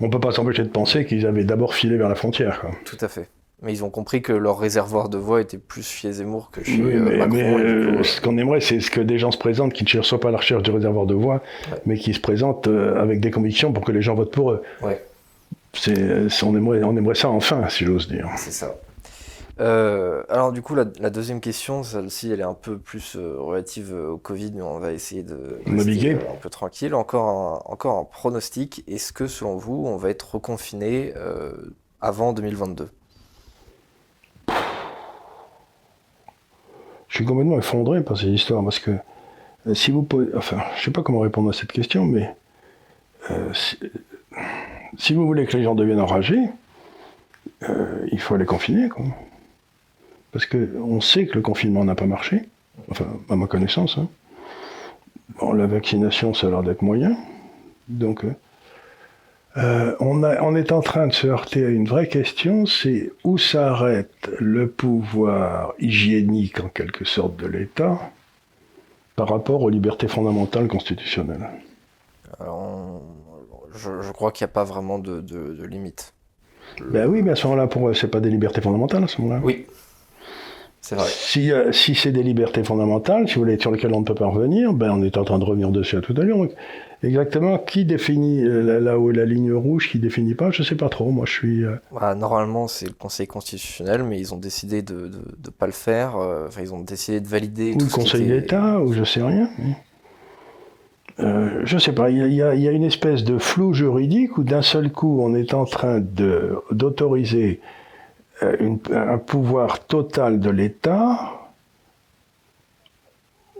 on 0.00 0.06
ne 0.06 0.10
peut 0.10 0.20
pas 0.20 0.32
s'empêcher 0.32 0.62
de 0.62 0.68
penser 0.68 1.04
qu'ils 1.04 1.26
avaient 1.26 1.44
d'abord 1.44 1.74
filé 1.74 1.96
vers 1.96 2.08
la 2.08 2.14
frontière. 2.14 2.62
Tout 2.84 2.98
à 3.00 3.08
fait. 3.08 3.28
Mais 3.62 3.72
ils 3.72 3.82
ont 3.82 3.90
compris 3.90 4.20
que 4.20 4.32
leur 4.32 4.58
réservoir 4.58 5.08
de 5.08 5.16
voix 5.16 5.40
était 5.40 5.58
plus 5.58 5.88
chez 5.88 6.12
Zemmour 6.12 6.50
que 6.50 6.62
chez 6.62 6.82
oui, 6.82 6.92
euh, 6.96 7.26
mais, 7.30 7.42
euh, 7.42 8.02
ce 8.02 8.20
qu'on 8.20 8.36
aimerait, 8.36 8.60
c'est 8.60 8.78
ce 8.80 8.90
que 8.90 9.00
des 9.00 9.18
gens 9.18 9.30
se 9.30 9.38
présentent 9.38 9.72
qui 9.72 9.96
ne 9.96 10.02
soient 10.02 10.20
pas 10.20 10.28
à 10.28 10.32
la 10.32 10.38
recherche 10.38 10.62
du 10.62 10.70
réservoir 10.70 11.06
de 11.06 11.14
voix, 11.14 11.40
mais 11.86 11.96
qui 11.96 12.12
se 12.12 12.20
présentent 12.20 12.68
avec 12.68 13.20
des 13.20 13.30
convictions 13.30 13.72
pour 13.72 13.84
que 13.84 13.92
les 13.92 14.02
gens 14.02 14.14
votent 14.14 14.32
pour 14.32 14.50
eux. 14.50 14.62
Ouais. 14.82 15.02
on, 16.42 16.56
aimerait, 16.56 16.82
on 16.82 16.96
aimerait 16.96 17.14
ça 17.14 17.30
enfin, 17.30 17.68
si 17.68 17.86
j'ose 17.86 18.06
dire. 18.08 18.28
C'est 18.36 18.52
ça. 18.52 18.74
Euh, 19.60 20.24
alors 20.28 20.52
du 20.52 20.62
coup, 20.62 20.74
la, 20.74 20.84
deuxième 20.84 21.40
question, 21.40 21.82
celle-ci, 21.84 22.30
elle 22.30 22.40
est 22.40 22.44
un 22.44 22.54
peu 22.54 22.76
plus 22.78 23.14
euh, 23.16 23.36
relative 23.38 23.94
euh, 23.94 24.10
au 24.10 24.18
Covid, 24.18 24.52
mais 24.52 24.62
on 24.62 24.80
va 24.80 24.92
essayer 24.92 25.22
de 25.22 25.60
naviguer 25.66 26.14
un 26.14 26.36
peu 26.40 26.50
tranquille. 26.50 26.94
Encore 26.94 27.28
un, 27.28 27.72
encore 27.72 27.98
un 27.98 28.04
pronostic. 28.04 28.82
Est-ce 28.88 29.12
que 29.12 29.26
selon 29.26 29.56
vous, 29.56 29.84
on 29.86 29.96
va 29.96 30.10
être 30.10 30.34
reconfiné 30.34 31.12
avant 32.00 32.32
2022 32.32 32.90
Je 37.08 37.18
suis 37.18 37.24
complètement 37.24 37.58
effondré 37.58 38.02
par 38.02 38.18
cette 38.18 38.30
histoire 38.30 38.64
parce 38.64 38.80
que 38.80 38.96
si 39.72 39.92
vous 39.92 40.02
posez, 40.02 40.34
enfin, 40.34 40.58
je 40.76 40.82
sais 40.82 40.90
pas 40.90 41.02
comment 41.02 41.20
répondre 41.20 41.50
à 41.50 41.52
cette 41.52 41.70
question, 41.70 42.04
mais 42.04 42.34
si, 43.52 43.78
si, 44.98 45.14
vous 45.14 45.24
voulez 45.24 45.46
que 45.46 45.56
les 45.56 45.62
gens 45.62 45.76
deviennent 45.76 46.00
enragés, 46.00 46.42
il 48.10 48.20
faut 48.20 48.36
les 48.36 48.46
confiner, 48.46 48.88
quoi. 48.88 49.04
Parce 50.34 50.46
qu'on 50.46 51.00
sait 51.00 51.26
que 51.26 51.34
le 51.34 51.42
confinement 51.42 51.84
n'a 51.84 51.94
pas 51.94 52.06
marché, 52.06 52.42
enfin, 52.90 53.06
à 53.30 53.36
ma 53.36 53.46
connaissance. 53.46 53.98
Hein. 53.98 54.08
Bon, 55.38 55.52
la 55.52 55.68
vaccination, 55.68 56.34
ça 56.34 56.48
a 56.48 56.50
l'air 56.50 56.64
d'être 56.64 56.82
moyen. 56.82 57.16
Donc, 57.86 58.24
euh, 58.24 58.34
euh, 59.56 59.94
on, 60.00 60.24
on, 60.24 60.56
est 60.56 60.72
en 60.72 60.80
train 60.80 61.06
de 61.06 61.12
se 61.12 61.28
heurter 61.28 61.64
à 61.64 61.68
une 61.68 61.86
vraie 61.86 62.08
question, 62.08 62.66
c'est 62.66 63.12
où 63.22 63.38
s'arrête 63.38 64.28
le 64.40 64.68
pouvoir 64.68 65.74
hygiénique, 65.78 66.58
en 66.58 66.68
quelque 66.68 67.04
sorte, 67.04 67.36
de 67.36 67.46
l'État 67.46 67.96
par 69.14 69.28
rapport 69.28 69.62
aux 69.62 69.70
libertés 69.70 70.08
fondamentales 70.08 70.66
constitutionnelles? 70.66 71.48
Alors, 72.40 73.02
je, 73.72 74.10
crois 74.10 74.32
qu'il 74.32 74.44
n'y 74.44 74.50
a 74.50 74.54
pas 74.54 74.64
vraiment 74.64 74.98
de, 74.98 75.64
limite. 75.64 76.12
Ben 76.90 77.06
oui, 77.06 77.22
mais 77.22 77.30
à 77.30 77.36
ce 77.36 77.46
moment-là, 77.46 77.68
pour 77.68 77.94
c'est 77.94 78.08
pas 78.08 78.18
des 78.18 78.30
libertés 78.30 78.60
fondamentales 78.60 79.04
à 79.04 79.06
ce 79.06 79.20
moment-là. 79.20 79.40
Oui, 79.44 79.66
si, 81.06 81.50
euh, 81.50 81.72
si 81.72 81.94
c'est 81.94 82.12
des 82.12 82.22
libertés 82.22 82.62
fondamentales, 82.62 83.28
si 83.28 83.34
vous 83.34 83.42
voulez, 83.42 83.58
sur 83.58 83.70
lesquelles 83.70 83.94
on 83.94 84.00
ne 84.00 84.04
peut 84.04 84.14
pas 84.14 84.26
revenir, 84.26 84.72
ben 84.72 84.90
on 84.90 85.02
est 85.02 85.16
en 85.16 85.24
train 85.24 85.38
de 85.38 85.44
revenir 85.44 85.70
dessus 85.70 85.96
à 85.96 86.00
tout 86.00 86.14
à 86.16 86.22
l'heure. 86.22 86.46
Exactement, 87.02 87.58
qui 87.58 87.84
définit 87.84 88.44
euh, 88.44 88.80
là 88.80 88.98
où 88.98 89.10
la 89.10 89.24
ligne 89.24 89.52
rouge, 89.52 89.90
qui 89.90 89.98
définit 89.98 90.34
pas, 90.34 90.50
je 90.50 90.62
sais 90.62 90.74
pas 90.74 90.88
trop. 90.88 91.10
Moi, 91.10 91.26
je 91.26 91.32
suis. 91.32 91.64
Euh, 91.64 91.76
bah, 91.92 92.14
normalement, 92.14 92.68
c'est 92.68 92.86
le 92.86 92.92
Conseil 92.92 93.26
constitutionnel, 93.26 94.02
mais 94.04 94.18
ils 94.18 94.32
ont 94.34 94.38
décidé 94.38 94.82
de 94.82 95.10
ne 95.44 95.50
pas 95.50 95.66
le 95.66 95.72
faire. 95.72 96.16
enfin, 96.16 96.60
ils 96.62 96.72
ont 96.72 96.80
décidé 96.80 97.20
de 97.20 97.28
valider. 97.28 97.72
Ou 97.74 97.78
le 97.78 97.90
Conseil 97.92 98.26
d'État, 98.26 98.80
ou 98.80 98.92
je 98.92 99.04
sais 99.04 99.22
rien. 99.22 99.48
Euh, 101.20 101.62
je 101.64 101.78
sais 101.78 101.92
pas, 101.92 102.10
il 102.10 102.34
y, 102.34 102.42
a, 102.42 102.54
y, 102.54 102.68
a, 102.68 102.72
une 102.72 102.82
espèce 102.82 103.22
de 103.22 103.38
flou 103.38 103.72
juridique 103.72 104.36
où 104.36 104.42
d'un 104.42 104.62
seul 104.62 104.90
coup 104.90 105.20
on 105.20 105.34
est 105.34 105.54
en 105.54 105.64
train 105.64 106.00
d'autoriser 106.00 107.60
euh, 108.44 108.76
un 108.90 109.18
pouvoir 109.18 109.86
total 109.86 110.40
de 110.40 110.50
l'État 110.50 111.40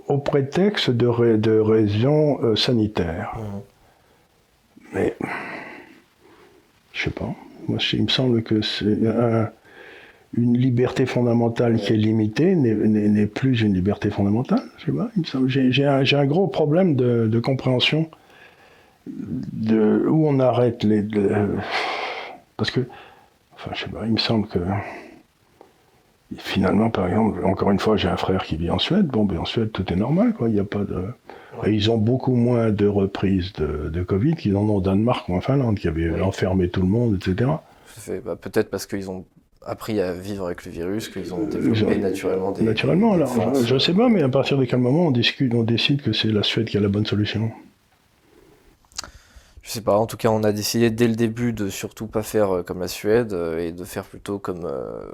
au 0.09 0.19
prétexte 0.19 0.91
de, 0.91 1.37
de 1.37 1.59
raisons 1.59 2.43
euh, 2.43 2.57
sanitaires. 2.57 3.37
Mmh. 3.37 3.43
Mais, 4.93 5.17
je 6.93 7.05
sais 7.05 7.11
pas, 7.11 7.35
moi 7.67 7.79
il 7.93 8.03
me 8.05 8.09
semble 8.09 8.43
que 8.43 8.62
c'est 8.62 8.99
une 10.37 10.57
liberté 10.57 11.07
fondamentale 11.07 11.76
qui 11.76 11.93
est 11.93 11.97
limitée 11.97 12.55
n'est 12.55 13.26
plus 13.26 13.62
une 13.62 13.75
liberté 13.75 14.11
fondamentale. 14.11 14.62
J'ai 15.49 15.85
un, 15.85 16.03
un, 16.05 16.26
gros 16.26 16.49
problème 16.49 16.97
de, 16.97 17.26
de, 17.26 17.41
compréhension 17.41 18.09
de 19.07 20.05
où 20.09 20.26
on 20.26 20.41
arrête 20.41 20.83
les. 20.85 21.05
parce 22.57 22.71
que, 22.71 22.81
enfin, 23.64 23.75
je 23.75 23.85
sais 23.85 23.90
pas, 23.90 24.06
il 24.06 24.12
me 24.12 24.18
semble 24.18 24.47
que 24.49 24.59
finalement, 26.37 26.90
par 26.90 27.09
exemple, 27.09 27.44
encore 27.44 27.71
une 27.71 27.78
fois, 27.78 27.97
j'ai 27.97 28.09
un 28.09 28.16
frère 28.16 28.44
qui 28.44 28.56
vit 28.56 28.71
en 28.71 28.78
Suède. 28.78 29.06
Bon, 29.06 29.25
ben 29.25 29.38
en 29.38 29.44
Suède, 29.44 29.71
tout 29.73 29.92
est 29.92 29.97
normal, 29.97 30.35
quoi. 30.35 30.49
Il 30.49 30.54
n'y 30.54 30.61
a 30.61 30.64
pas 30.64 30.85
de. 30.85 31.04
Et 31.64 31.71
ils 31.71 31.90
ont 31.90 31.99
beaucoup 31.99 32.35
moins 32.35 32.71
de 32.71 32.87
reprises 32.87 33.52
de, 33.52 33.88
de 33.88 34.02
Covid 34.02 34.35
qu'ils 34.35 34.56
en 34.56 34.62
ont 34.62 34.76
au 34.76 34.80
Danemark 34.80 35.28
ou 35.28 35.37
en 35.37 35.40
Finlande, 35.40 35.78
qui 35.78 35.87
avait 35.87 36.21
enfermé 36.21 36.68
tout 36.68 36.80
le 36.80 36.88
monde, 36.88 37.16
etc. 37.16 37.50
Bah, 38.25 38.37
peut-être 38.37 38.71
parce 38.71 38.87
qu'ils 38.87 39.09
ont 39.09 39.25
appris 39.64 40.00
à 40.00 40.12
vivre 40.12 40.47
avec 40.47 40.64
le 40.64 40.73
virus, 40.73 41.09
qu'ils 41.09 41.33
ont 41.33 41.47
développé 41.47 41.97
naturellement 41.97 42.50
des. 42.50 42.64
Naturellement, 42.64 43.12
alors, 43.12 43.54
je 43.64 43.78
sais 43.78 43.94
pas, 43.94 44.09
mais 44.09 44.23
à 44.23 44.28
partir 44.28 44.59
de 44.59 44.64
quel 44.64 44.80
moment 44.80 45.06
on 45.06 45.11
discute, 45.12 45.54
on 45.54 45.62
décide 45.62 46.02
que 46.02 46.12
c'est 46.12 46.28
la 46.28 46.42
Suède 46.42 46.66
qui 46.66 46.76
a 46.76 46.80
la 46.80 46.88
bonne 46.88 47.06
solution? 47.06 47.52
Je 49.64 49.71
sais 49.71 49.80
pas, 49.80 49.97
en 49.97 50.06
tout 50.06 50.18
cas, 50.18 50.28
on 50.28 50.44
a 50.44 50.52
décidé 50.52 50.90
dès 50.90 51.09
le 51.09 51.16
début 51.16 51.54
de 51.54 51.71
surtout 51.71 52.06
pas 52.06 52.23
faire 52.23 52.56
euh, 52.56 52.62
comme 52.62 52.80
la 52.80 52.88
Suède 52.88 53.33
euh, 53.33 53.59
et 53.59 53.73
de 53.73 53.85
faire 53.85 54.04
plutôt 54.04 54.38
comme, 54.38 54.66
euh, 54.66 55.11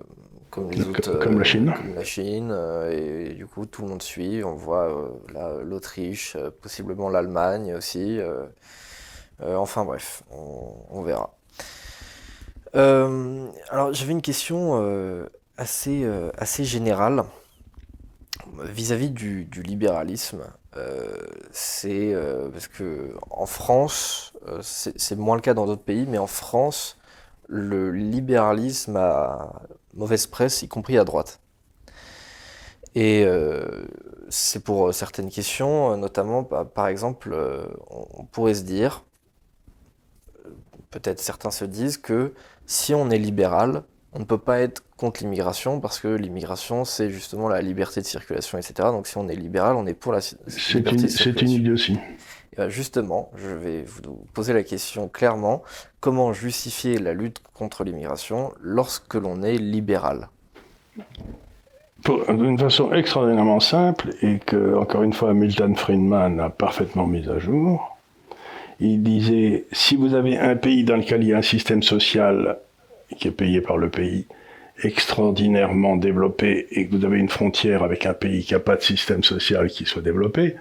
comme 0.50 0.72
les 0.72 0.82
autres. 0.82 1.18
Comme 1.20 1.38
la 1.38 1.44
Chine. 1.44 1.72
Comme 1.72 1.94
la 1.94 2.02
Chine. 2.02 2.52
Et, 2.90 3.34
du 3.34 3.46
coup, 3.46 3.64
tout 3.64 3.82
le 3.82 3.88
monde 3.88 4.02
suit. 4.02 4.42
On 4.42 4.54
voit 4.54 5.14
l'Autriche, 5.62 6.36
possiblement 6.62 7.08
l'Allemagne 7.08 7.74
aussi. 7.76 8.18
enfin 9.40 9.84
bref, 9.84 10.24
on, 10.32 11.02
verra. 11.02 11.32
alors, 12.74 13.92
j'avais 13.92 14.12
une 14.12 14.20
question 14.20 15.28
assez, 15.56 16.04
assez 16.36 16.64
générale 16.64 17.22
vis-à-vis 18.62 19.10
du, 19.10 19.48
libéralisme. 19.62 20.42
c'est 21.52 22.14
parce 22.52 22.68
que 22.68 23.14
en 23.30 23.46
France, 23.46 24.30
euh, 24.48 24.60
c'est 24.62 25.16
moins 25.16 25.36
le 25.36 25.42
cas 25.42 25.54
dans 25.54 25.66
d'autres 25.66 25.82
pays, 25.82 26.06
mais 26.06 26.18
en 26.18 26.26
France, 26.26 26.98
le 27.48 27.90
libéralisme 27.90 28.96
a 28.96 29.62
mauvaise 29.94 30.26
presse, 30.26 30.62
y 30.62 30.68
compris 30.68 30.98
à 30.98 31.04
droite. 31.04 31.40
Et 32.94 33.24
euh, 33.24 33.86
c'est 34.28 34.62
pour 34.64 34.88
euh, 34.88 34.92
certaines 34.92 35.30
questions, 35.30 35.96
notamment 35.96 36.42
bah, 36.42 36.64
par 36.64 36.88
exemple, 36.88 37.36
on 37.90 38.24
pourrait 38.24 38.54
se 38.54 38.62
dire, 38.62 39.04
peut-être 40.90 41.20
certains 41.20 41.50
se 41.50 41.64
disent 41.64 41.98
que 41.98 42.34
si 42.66 42.94
on 42.94 43.10
est 43.10 43.18
libéral, 43.18 43.84
on 44.12 44.18
ne 44.18 44.24
peut 44.24 44.38
pas 44.38 44.60
être 44.60 44.82
contre 44.96 45.22
l'immigration 45.22 45.80
parce 45.80 46.00
que 46.00 46.08
l'immigration 46.08 46.84
c'est 46.84 47.10
justement 47.10 47.48
la 47.48 47.60
liberté 47.60 48.00
de 48.00 48.06
circulation, 48.06 48.58
etc. 48.58 48.74
Donc 48.90 49.06
si 49.06 49.16
on 49.18 49.28
est 49.28 49.36
libéral, 49.36 49.76
on 49.76 49.86
est 49.86 49.94
pour 49.94 50.12
la 50.12 50.18
liberté 50.18 51.02
de 51.02 51.08
circulation. 51.08 51.08
C'est 51.08 51.42
une 51.42 51.50
idiotie. 51.50 51.98
Ben, 52.56 52.68
justement, 52.68 53.30
je 53.36 53.48
vais 53.48 53.84
vous 53.84 54.26
poser 54.34 54.52
la 54.52 54.64
question 54.64 55.08
clairement, 55.08 55.62
comment 56.00 56.32
justifier 56.32 56.98
la 56.98 57.14
lutte 57.14 57.40
contre 57.54 57.84
l'immigration 57.84 58.52
lorsque 58.60 59.14
l'on 59.14 59.42
est 59.42 59.56
libéral? 59.56 60.28
D'une 62.28 62.58
façon 62.58 62.92
extraordinairement 62.92 63.60
simple, 63.60 64.10
et 64.22 64.40
que, 64.40 64.74
encore 64.74 65.04
une 65.04 65.12
fois, 65.12 65.32
Milton 65.32 65.76
Friedman 65.76 66.40
a 66.40 66.50
parfaitement 66.50 67.06
mis 67.06 67.28
à 67.28 67.38
jour, 67.38 67.96
il 68.80 69.02
disait, 69.02 69.66
si 69.70 69.94
vous 69.94 70.14
avez 70.14 70.36
un 70.36 70.56
pays 70.56 70.84
dans 70.84 70.96
lequel 70.96 71.22
il 71.22 71.28
y 71.28 71.34
a 71.34 71.38
un 71.38 71.42
système 71.42 71.82
social 71.82 72.58
qui 73.18 73.28
est 73.28 73.32
payé 73.32 73.60
par 73.60 73.76
le 73.76 73.88
pays, 73.88 74.26
extraordinairement 74.82 75.96
développé 75.96 76.66
et 76.70 76.86
que 76.86 76.96
vous 76.96 77.04
avez 77.04 77.18
une 77.18 77.28
frontière 77.28 77.82
avec 77.82 78.06
un 78.06 78.14
pays 78.14 78.44
qui 78.44 78.54
n'a 78.54 78.60
pas 78.60 78.76
de 78.76 78.82
système 78.82 79.22
social 79.22 79.68
qui 79.68 79.84
soit 79.84 80.02
développé, 80.02 80.56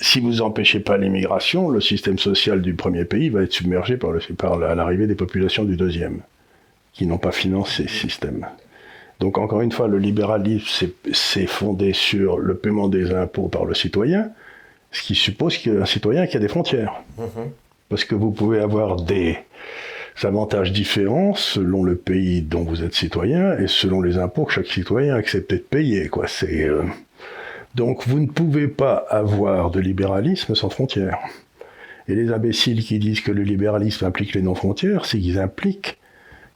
si 0.00 0.20
vous 0.20 0.40
empêchez 0.40 0.80
pas 0.80 0.96
l'immigration, 0.96 1.68
le 1.68 1.80
système 1.80 2.18
social 2.18 2.62
du 2.62 2.74
premier 2.74 3.04
pays 3.04 3.28
va 3.28 3.42
être 3.42 3.52
submergé 3.52 3.96
par, 3.96 4.12
le, 4.12 4.20
par 4.36 4.58
l'arrivée 4.58 5.06
des 5.06 5.14
populations 5.14 5.64
du 5.64 5.76
deuxième, 5.76 6.20
qui 6.92 7.06
n'ont 7.06 7.18
pas 7.18 7.32
financé 7.32 7.84
ce 7.88 7.98
système. 7.98 8.46
Donc 9.20 9.38
encore 9.38 9.62
une 9.62 9.72
fois, 9.72 9.88
le 9.88 9.98
libéralisme 9.98 10.88
c'est 11.12 11.46
fondé 11.46 11.92
sur 11.92 12.38
le 12.38 12.56
paiement 12.56 12.88
des 12.88 13.12
impôts 13.12 13.48
par 13.48 13.64
le 13.64 13.74
citoyen, 13.74 14.30
ce 14.92 15.02
qui 15.02 15.14
suppose 15.14 15.56
qu'il 15.56 15.74
y 15.74 15.76
a 15.76 15.80
un 15.80 15.86
citoyen 15.86 16.26
qui 16.26 16.36
a 16.36 16.40
des 16.40 16.48
frontières. 16.48 17.02
Mm-hmm. 17.18 17.50
Parce 17.88 18.04
que 18.04 18.14
vous 18.14 18.30
pouvez 18.30 18.60
avoir 18.60 18.96
des 18.96 19.38
avantages 20.24 20.72
différents 20.72 21.34
selon 21.34 21.82
le 21.82 21.96
pays 21.96 22.42
dont 22.42 22.62
vous 22.62 22.82
êtes 22.82 22.94
citoyen 22.94 23.56
et 23.58 23.68
selon 23.68 24.00
les 24.00 24.18
impôts 24.18 24.44
que 24.44 24.52
chaque 24.52 24.66
citoyen 24.66 25.14
a 25.14 25.18
accepté 25.18 25.56
de 25.56 25.62
payer. 25.62 26.08
Quoi. 26.08 26.26
C'est, 26.26 26.64
euh, 26.64 26.82
Donc 27.74 28.06
vous 28.06 28.18
ne 28.18 28.26
pouvez 28.26 28.68
pas 28.68 28.96
avoir 29.10 29.70
de 29.70 29.80
libéralisme 29.80 30.54
sans 30.54 30.70
frontières. 30.70 31.18
Et 32.08 32.14
les 32.14 32.32
imbéciles 32.32 32.82
qui 32.82 32.98
disent 32.98 33.20
que 33.20 33.32
le 33.32 33.42
libéralisme 33.42 34.06
implique 34.06 34.34
les 34.34 34.42
non-frontières, 34.42 35.04
c'est 35.04 35.18
qu'ils 35.18 35.38
impliquent 35.38 35.98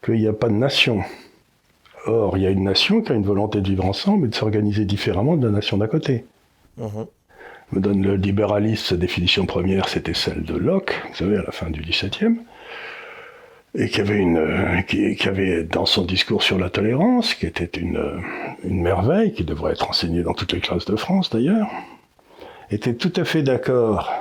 qu'il 0.03 0.15
n'y 0.15 0.27
a 0.27 0.33
pas 0.33 0.49
de 0.49 0.55
nation. 0.55 1.03
Or, 2.07 2.37
il 2.39 2.43
y 2.43 2.47
a 2.47 2.51
une 2.51 2.65
nation 2.65 3.03
qui 3.03 3.13
a 3.13 3.15
une 3.15 3.23
volonté 3.23 3.61
de 3.61 3.69
vivre 3.69 3.85
ensemble 3.85 4.27
et 4.27 4.29
de 4.31 4.35
s'organiser 4.35 4.87
différemment 4.87 5.37
de 5.37 5.47
la 5.47 5.53
nation 5.53 5.77
d'à 5.77 5.87
côté. 5.87 6.25
Mmh. 6.79 6.87
Me 7.73 7.81
donne 7.81 8.03
le 8.03 8.17
libéralisme, 8.17 8.85
sa 8.85 8.97
définition 8.97 9.47
première, 9.47 9.89
c'était 9.89 10.15
celle 10.15 10.43
de 10.43 10.57
Locke, 10.57 11.01
vous 11.11 11.17
savez, 11.17 11.37
à 11.37 11.43
la 11.43 11.53
fin 11.53 11.71
du 11.71 11.81
XVIIe 11.81 12.39
et 13.75 13.89
qui 13.89 14.01
avait 14.01 14.19
une, 14.19 14.37
euh, 14.37 14.83
qui, 14.83 15.17
qui, 15.17 15.29
avait 15.29 15.63
dans 15.63 15.87
son 15.87 16.05
discours 16.05 16.43
sur 16.43 16.59
la 16.59 16.69
tolérance, 16.69 17.35
qui 17.35 17.47
était 17.47 17.65
une, 17.65 17.97
euh, 17.97 18.19
une 18.65 18.83
merveille, 18.83 19.33
qui 19.33 19.45
devrait 19.45 19.73
être 19.73 19.89
enseignée 19.89 20.23
dans 20.23 20.35
toutes 20.35 20.53
les 20.53 20.61
classes 20.61 20.85
de 20.85 20.97
France 20.97 21.31
d'ailleurs, 21.31 21.69
était 22.71 22.95
tout 22.95 23.13
à 23.17 23.25
fait 23.25 23.43
d'accord 23.43 24.13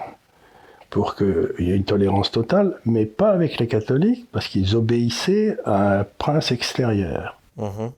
pour 0.89 1.15
qu'il 1.15 1.53
y 1.59 1.71
ait 1.71 1.75
une 1.75 1.85
tolérance 1.85 2.31
totale, 2.31 2.77
mais 2.85 3.05
pas 3.05 3.31
avec 3.31 3.59
les 3.59 3.67
catholiques, 3.67 4.27
parce 4.31 4.47
qu'ils 4.47 4.75
obéissaient 4.75 5.57
à 5.65 5.99
un 5.99 6.03
prince 6.03 6.51
extérieur. 6.51 7.39
Mhm. 7.57 7.91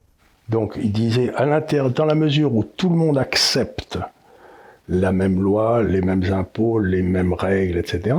Donc 0.50 0.78
il 0.82 0.92
disait, 0.92 1.34
à 1.36 1.60
dans 1.90 2.06
la 2.06 2.16
mesure 2.16 2.54
où 2.54 2.64
tout 2.64 2.90
le 2.90 2.96
monde 2.96 3.18
accepte 3.18 3.98
la 4.90 5.12
même 5.12 5.42
loi, 5.42 5.82
les 5.82 6.02
mêmes 6.02 6.24
impôts, 6.32 6.80
les 6.80 7.02
mêmes 7.02 7.34
règles, 7.34 7.78
etc., 7.78 8.16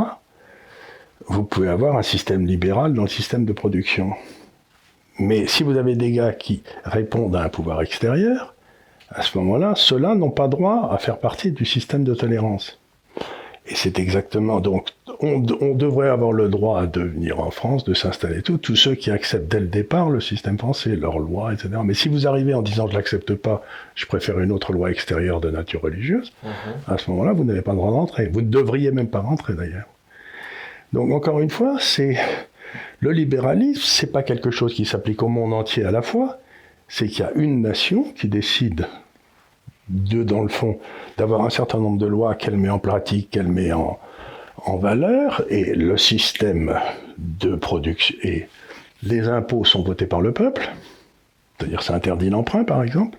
vous 1.26 1.44
pouvez 1.44 1.68
avoir 1.68 1.96
un 1.96 2.02
système 2.02 2.46
libéral 2.46 2.94
dans 2.94 3.02
le 3.02 3.08
système 3.08 3.44
de 3.44 3.52
production. 3.52 4.12
Mais 5.18 5.46
si 5.46 5.62
vous 5.62 5.76
avez 5.76 5.94
des 5.94 6.12
gars 6.12 6.32
qui 6.32 6.62
répondent 6.84 7.36
à 7.36 7.44
un 7.44 7.48
pouvoir 7.48 7.82
extérieur, 7.82 8.54
à 9.10 9.22
ce 9.22 9.38
moment-là, 9.38 9.74
ceux-là 9.76 10.14
n'ont 10.14 10.30
pas 10.30 10.48
droit 10.48 10.90
à 10.92 10.98
faire 10.98 11.18
partie 11.18 11.52
du 11.52 11.64
système 11.64 12.04
de 12.04 12.14
tolérance. 12.14 12.80
Et 13.66 13.74
c'est 13.74 13.98
exactement 13.98 14.60
donc 14.60 14.90
on, 15.20 15.74
devrait 15.74 16.08
avoir 16.08 16.32
le 16.32 16.48
droit 16.48 16.86
de 16.86 17.00
venir 17.00 17.40
en 17.40 17.50
France, 17.50 17.84
de 17.84 17.94
s'installer 17.94 18.42
tout, 18.42 18.58
tous 18.58 18.76
ceux 18.76 18.94
qui 18.94 19.10
acceptent 19.10 19.50
dès 19.50 19.60
le 19.60 19.66
départ 19.66 20.10
le 20.10 20.20
système 20.20 20.58
français, 20.58 20.96
leurs 20.96 21.18
lois, 21.18 21.52
etc. 21.52 21.70
Mais 21.84 21.94
si 21.94 22.08
vous 22.08 22.26
arrivez 22.26 22.52
en 22.52 22.62
disant 22.62 22.88
je 22.88 22.94
l'accepte 22.94 23.34
pas, 23.34 23.62
je 23.94 24.06
préfère 24.06 24.38
une 24.40 24.52
autre 24.52 24.72
loi 24.72 24.90
extérieure 24.90 25.40
de 25.40 25.50
nature 25.50 25.82
religieuse, 25.82 26.32
mhm. 26.42 26.50
à 26.88 26.98
ce 26.98 27.10
moment-là, 27.10 27.32
vous 27.32 27.44
n'avez 27.44 27.62
pas 27.62 27.72
le 27.72 27.78
droit 27.78 27.92
d'entrer. 27.92 28.26
Vous 28.26 28.42
ne 28.42 28.48
devriez 28.48 28.90
même 28.90 29.08
pas 29.08 29.20
rentrer 29.20 29.54
d'ailleurs. 29.54 29.86
Donc 30.92 31.12
encore 31.12 31.40
une 31.40 31.50
fois, 31.50 31.76
c'est 31.80 32.16
le 33.00 33.10
libéralisme, 33.10 33.82
c'est 33.82 34.12
pas 34.12 34.22
quelque 34.22 34.50
chose 34.50 34.74
qui 34.74 34.84
s'applique 34.84 35.22
au 35.22 35.28
monde 35.28 35.52
entier 35.52 35.84
à 35.84 35.90
la 35.90 36.02
fois. 36.02 36.38
C'est 36.88 37.08
qu'il 37.08 37.24
y 37.24 37.28
a 37.28 37.32
une 37.34 37.62
nation 37.62 38.04
qui 38.14 38.28
décide 38.28 38.86
de, 39.88 40.22
dans 40.22 40.42
le 40.42 40.48
fond, 40.48 40.78
d'avoir 41.16 41.42
un 41.42 41.50
certain 41.50 41.78
nombre 41.78 41.98
de 41.98 42.06
lois 42.06 42.34
qu'elle 42.34 42.56
met 42.56 42.70
en 42.70 42.78
pratique, 42.78 43.30
qu'elle 43.30 43.48
met 43.48 43.72
en, 43.72 43.98
en 44.64 44.76
valeur, 44.76 45.44
et 45.48 45.74
le 45.74 45.96
système 45.96 46.78
de 47.18 47.54
production 47.56 48.16
et 48.22 48.48
les 49.02 49.28
impôts 49.28 49.64
sont 49.64 49.82
votés 49.82 50.06
par 50.06 50.20
le 50.20 50.32
peuple, 50.32 50.70
c'est-à-dire 51.58 51.82
ça 51.82 51.94
interdit 51.94 52.30
l'emprunt 52.30 52.64
par 52.64 52.82
exemple. 52.82 53.18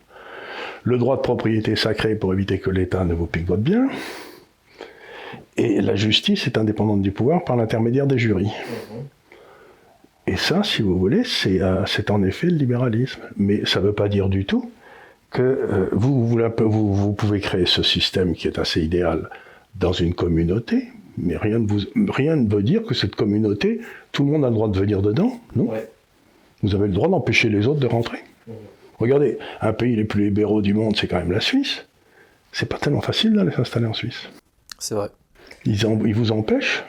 Le 0.84 0.98
droit 0.98 1.18
de 1.18 1.22
propriété 1.22 1.76
sacré 1.76 2.16
pour 2.16 2.34
éviter 2.34 2.60
que 2.60 2.70
l'État 2.70 3.04
ne 3.06 3.14
vous 3.14 3.26
pique 3.26 3.48
votre 3.48 3.62
bien. 3.62 3.88
Et 5.58 5.82
la 5.82 5.96
justice 5.96 6.48
est 6.48 6.58
indépendante 6.58 7.02
du 7.02 7.12
pouvoir 7.12 7.44
par 7.46 7.56
l'intermédiaire 7.56 8.08
des 8.08 8.18
jurys. 8.18 8.46
Mhm. 8.46 9.06
Et 10.28 10.38
ça, 10.38 10.64
si 10.64 10.82
vous 10.82 10.98
voulez, 10.98 11.24
euh, 11.46 11.84
c'est 11.86 12.10
en 12.10 12.24
effet 12.24 12.48
le 12.48 12.58
libéralisme. 12.58 13.22
Mais 13.38 13.66
ça 13.66 13.80
ne 13.80 13.86
veut 13.86 13.94
pas 13.94 14.10
dire 14.10 14.28
du 14.30 14.46
tout 14.46 14.72
que 15.32 15.42
euh, 15.42 15.90
vous, 15.92 16.28
vous, 16.28 16.94
vous, 16.94 17.14
pouvez 17.14 17.40
créer 17.40 17.66
ce 17.66 17.84
système 17.84 18.34
qui 18.34 18.48
est 18.48 18.58
assez 18.58 18.82
idéal 18.82 19.30
dans 19.76 19.92
une 19.92 20.14
communauté, 20.14 20.88
mais 21.18 21.38
rien 21.38 21.60
ne, 21.60 21.68
vous, 21.68 21.82
rien 22.10 22.38
ne 22.38 22.50
veut 22.50 22.64
dire 22.64 22.84
que 22.84 22.94
cette 22.94 23.16
communauté, 23.16 23.82
tout 24.12 24.24
le 24.24 24.32
monde 24.32 24.46
a 24.46 24.50
le 24.50 24.56
droit 24.56 24.70
de 24.70 24.78
venir 24.78 25.02
dedans, 25.02 25.40
non? 25.56 25.70
Vous 26.64 26.74
avez 26.74 26.88
le 26.88 26.94
droit 26.94 27.10
d'empêcher 27.10 27.50
les 27.50 27.68
autres 27.68 27.82
de 27.82 27.88
rentrer. 27.88 28.20
Mhm. 28.48 28.54
Regardez, 29.00 29.38
un 29.62 29.74
pays 29.74 29.96
les 29.96 30.06
plus 30.06 30.26
libéraux 30.26 30.62
du 30.62 30.74
monde, 30.74 30.96
c'est 30.96 31.08
quand 31.08 31.18
même 31.18 31.32
la 31.32 31.42
Suisse. 31.42 31.86
C'est 32.52 32.70
pas 32.70 32.78
tellement 32.78 33.02
facile 33.02 33.34
d'aller 33.34 33.52
s'installer 33.52 33.86
en 33.86 33.94
Suisse. 33.94 34.30
C'est 34.80 34.96
vrai. 34.96 35.10
Ils, 35.66 36.14
vous 36.16 36.32
empêchent 36.32 36.84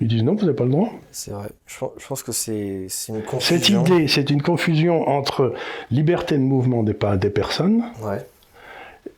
Ils 0.00 0.08
disent 0.08 0.22
non, 0.24 0.34
vous 0.34 0.42
n'avez 0.44 0.56
pas 0.56 0.64
le 0.64 0.70
droit. 0.70 0.90
C'est 1.12 1.30
vrai. 1.30 1.48
Je, 1.66 1.84
je 1.98 2.06
pense 2.06 2.22
que 2.22 2.32
c'est 2.32 2.82
une 2.84 2.88
Cette 2.88 3.24
confusion. 3.26 3.84
idée, 3.84 4.08
c'est 4.08 4.30
une 4.30 4.42
confusion 4.42 5.08
entre 5.08 5.54
liberté 5.90 6.36
de 6.36 6.42
mouvement 6.42 6.82
des, 6.82 6.94
personnes 6.94 7.84
Ouais. 8.02 8.18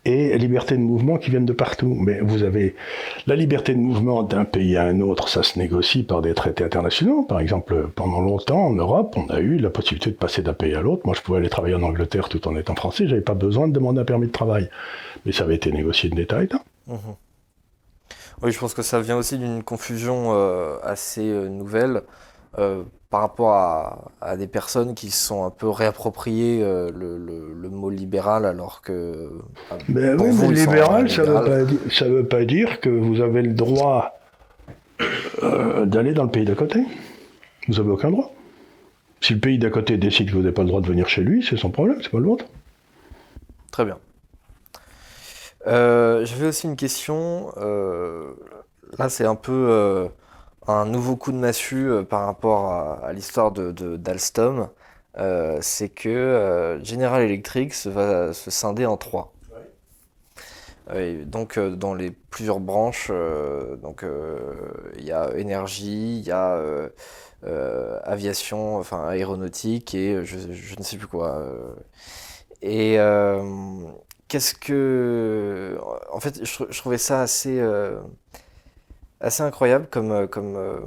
et 0.04 0.36
liberté 0.36 0.76
de 0.76 0.82
mouvement 0.82 1.16
qui 1.16 1.30
viennent 1.30 1.46
de 1.46 1.52
partout. 1.52 1.94
Mais 1.98 2.20
vous 2.20 2.42
avez 2.42 2.74
la 3.26 3.36
liberté 3.36 3.72
de 3.74 3.78
mouvement 3.78 4.22
d'un 4.22 4.44
pays 4.44 4.76
à 4.76 4.82
un 4.84 5.00
autre, 5.00 5.28
ça 5.28 5.42
se 5.42 5.58
négocie 5.58 6.02
par 6.02 6.20
des 6.20 6.34
traités 6.34 6.64
internationaux. 6.64 7.22
Par 7.22 7.40
exemple, 7.40 7.88
pendant 7.94 8.20
longtemps 8.20 8.66
en 8.66 8.72
Europe, 8.74 9.16
on 9.16 9.30
a 9.32 9.40
eu 9.40 9.56
la 9.58 9.70
possibilité 9.70 10.10
de 10.10 10.16
passer 10.16 10.42
d'un 10.42 10.52
pays 10.54 10.74
à 10.74 10.82
l'autre. 10.82 11.02
Moi, 11.04 11.14
je 11.16 11.22
pouvais 11.22 11.38
aller 11.38 11.48
travailler 11.48 11.76
en 11.76 11.82
Angleterre 11.82 12.28
tout 12.28 12.46
en 12.48 12.56
étant 12.56 12.74
français, 12.74 13.06
j'avais 13.08 13.22
pas 13.22 13.34
besoin 13.34 13.68
de 13.68 13.72
demander 13.72 14.00
un 14.00 14.04
permis 14.04 14.26
de 14.26 14.32
travail. 14.32 14.68
Mais 15.24 15.32
ça 15.32 15.44
avait 15.44 15.54
été 15.56 15.70
négocié 15.72 16.10
à 16.30 16.42
État. 16.42 16.62
Oui, 18.42 18.50
je 18.50 18.58
pense 18.58 18.74
que 18.74 18.82
ça 18.82 19.00
vient 19.00 19.16
aussi 19.16 19.38
d'une 19.38 19.62
confusion 19.62 20.32
euh, 20.34 20.76
assez 20.82 21.28
euh, 21.28 21.48
nouvelle 21.48 22.02
euh, 22.58 22.82
par 23.08 23.20
rapport 23.20 23.52
à, 23.52 24.04
à 24.20 24.36
des 24.36 24.46
personnes 24.46 24.94
qui 24.94 25.10
se 25.10 25.26
sont 25.26 25.44
un 25.44 25.50
peu 25.50 25.68
réappropriées 25.68 26.62
euh, 26.62 26.90
le, 26.94 27.18
le- 27.18 27.54
le 27.54 27.68
mot 27.68 27.88
libéral 27.90 28.44
alors 28.46 28.80
que... 28.82 29.30
Ben 29.88 30.18
oui, 30.20 30.30
vous, 30.30 30.48
mais 30.48 30.54
libéral, 30.54 31.08
ça 31.10 31.22
veut, 31.24 31.64
dire, 31.66 31.78
ça 31.90 32.08
veut 32.08 32.26
pas 32.26 32.44
dire 32.44 32.80
que 32.80 32.88
vous 32.88 33.20
avez 33.20 33.42
le 33.42 33.52
droit 33.52 34.18
d'aller 35.84 36.12
dans 36.14 36.24
le 36.24 36.30
pays 36.30 36.44
d'à 36.44 36.54
côté. 36.54 36.84
Vous 37.68 37.78
avez 37.80 37.90
aucun 37.90 38.10
droit. 38.10 38.32
Si 39.20 39.34
le 39.34 39.40
pays 39.40 39.58
d'à 39.58 39.70
côté 39.70 39.96
décide 39.98 40.28
que 40.30 40.32
vous 40.34 40.40
n'avez 40.42 40.52
pas 40.54 40.62
le 40.62 40.68
droit 40.68 40.80
de 40.80 40.86
venir 40.86 41.08
chez 41.08 41.22
lui, 41.22 41.44
c'est 41.48 41.56
son 41.56 41.70
problème, 41.70 41.98
c'est 42.02 42.10
pas 42.10 42.18
le 42.18 42.24
vôtre. 42.26 42.46
Très 43.70 43.84
bien. 43.84 43.98
Euh, 45.66 46.24
j'avais 46.24 46.48
aussi 46.48 46.66
une 46.66 46.76
question. 46.76 47.52
euh, 47.56 48.34
là, 48.98 49.08
c'est 49.08 49.26
un 49.26 49.34
peu 49.36 49.52
euh, 49.70 50.08
un 50.66 50.86
nouveau 50.86 51.16
coup 51.16 51.32
de 51.32 51.38
massue 51.38 51.90
par 52.08 52.26
rapport 52.26 52.70
à, 52.72 53.06
à 53.06 53.12
l'histoire 53.12 53.52
de, 53.52 53.72
de- 53.72 53.96
d'Alstom. 53.96 54.68
Euh, 55.18 55.58
c'est 55.62 55.90
que 55.90 56.80
General 56.82 57.22
Electric 57.22 57.74
se 57.74 57.88
va 57.88 58.32
se 58.32 58.50
scinder 58.50 58.86
en 58.86 58.96
trois. 58.96 59.32
Et 60.94 61.24
donc, 61.24 61.58
euh, 61.58 61.76
dans 61.76 61.94
les 61.94 62.10
plusieurs 62.10 62.60
branches, 62.60 63.08
euh, 63.10 63.76
donc 63.76 64.02
euh, 64.04 64.38
il 64.98 65.04
y 65.04 65.12
a 65.12 65.30
énergie, 65.36 66.18
il 66.18 66.24
y 66.26 66.32
a 66.32 66.58
aviation, 68.04 68.76
enfin 68.78 69.08
aéronautique 69.08 69.94
et 69.94 70.24
je, 70.24 70.38
je 70.52 70.76
ne 70.78 70.82
sais 70.82 70.96
plus 70.96 71.06
quoi. 71.08 71.44
Et 72.62 72.96
qu'est-ce 74.32 74.54
que... 74.54 75.78
En 76.10 76.20
fait, 76.20 76.44
je, 76.44 76.54
trou- 76.54 76.66
je 76.70 76.78
trouvais 76.78 76.96
ça 76.98 77.20
assez, 77.20 77.60
euh, 77.60 78.00
assez 79.20 79.42
incroyable 79.42 79.86
comme, 79.90 80.10
euh, 80.12 80.26
comme, 80.26 80.56
euh, 80.56 80.80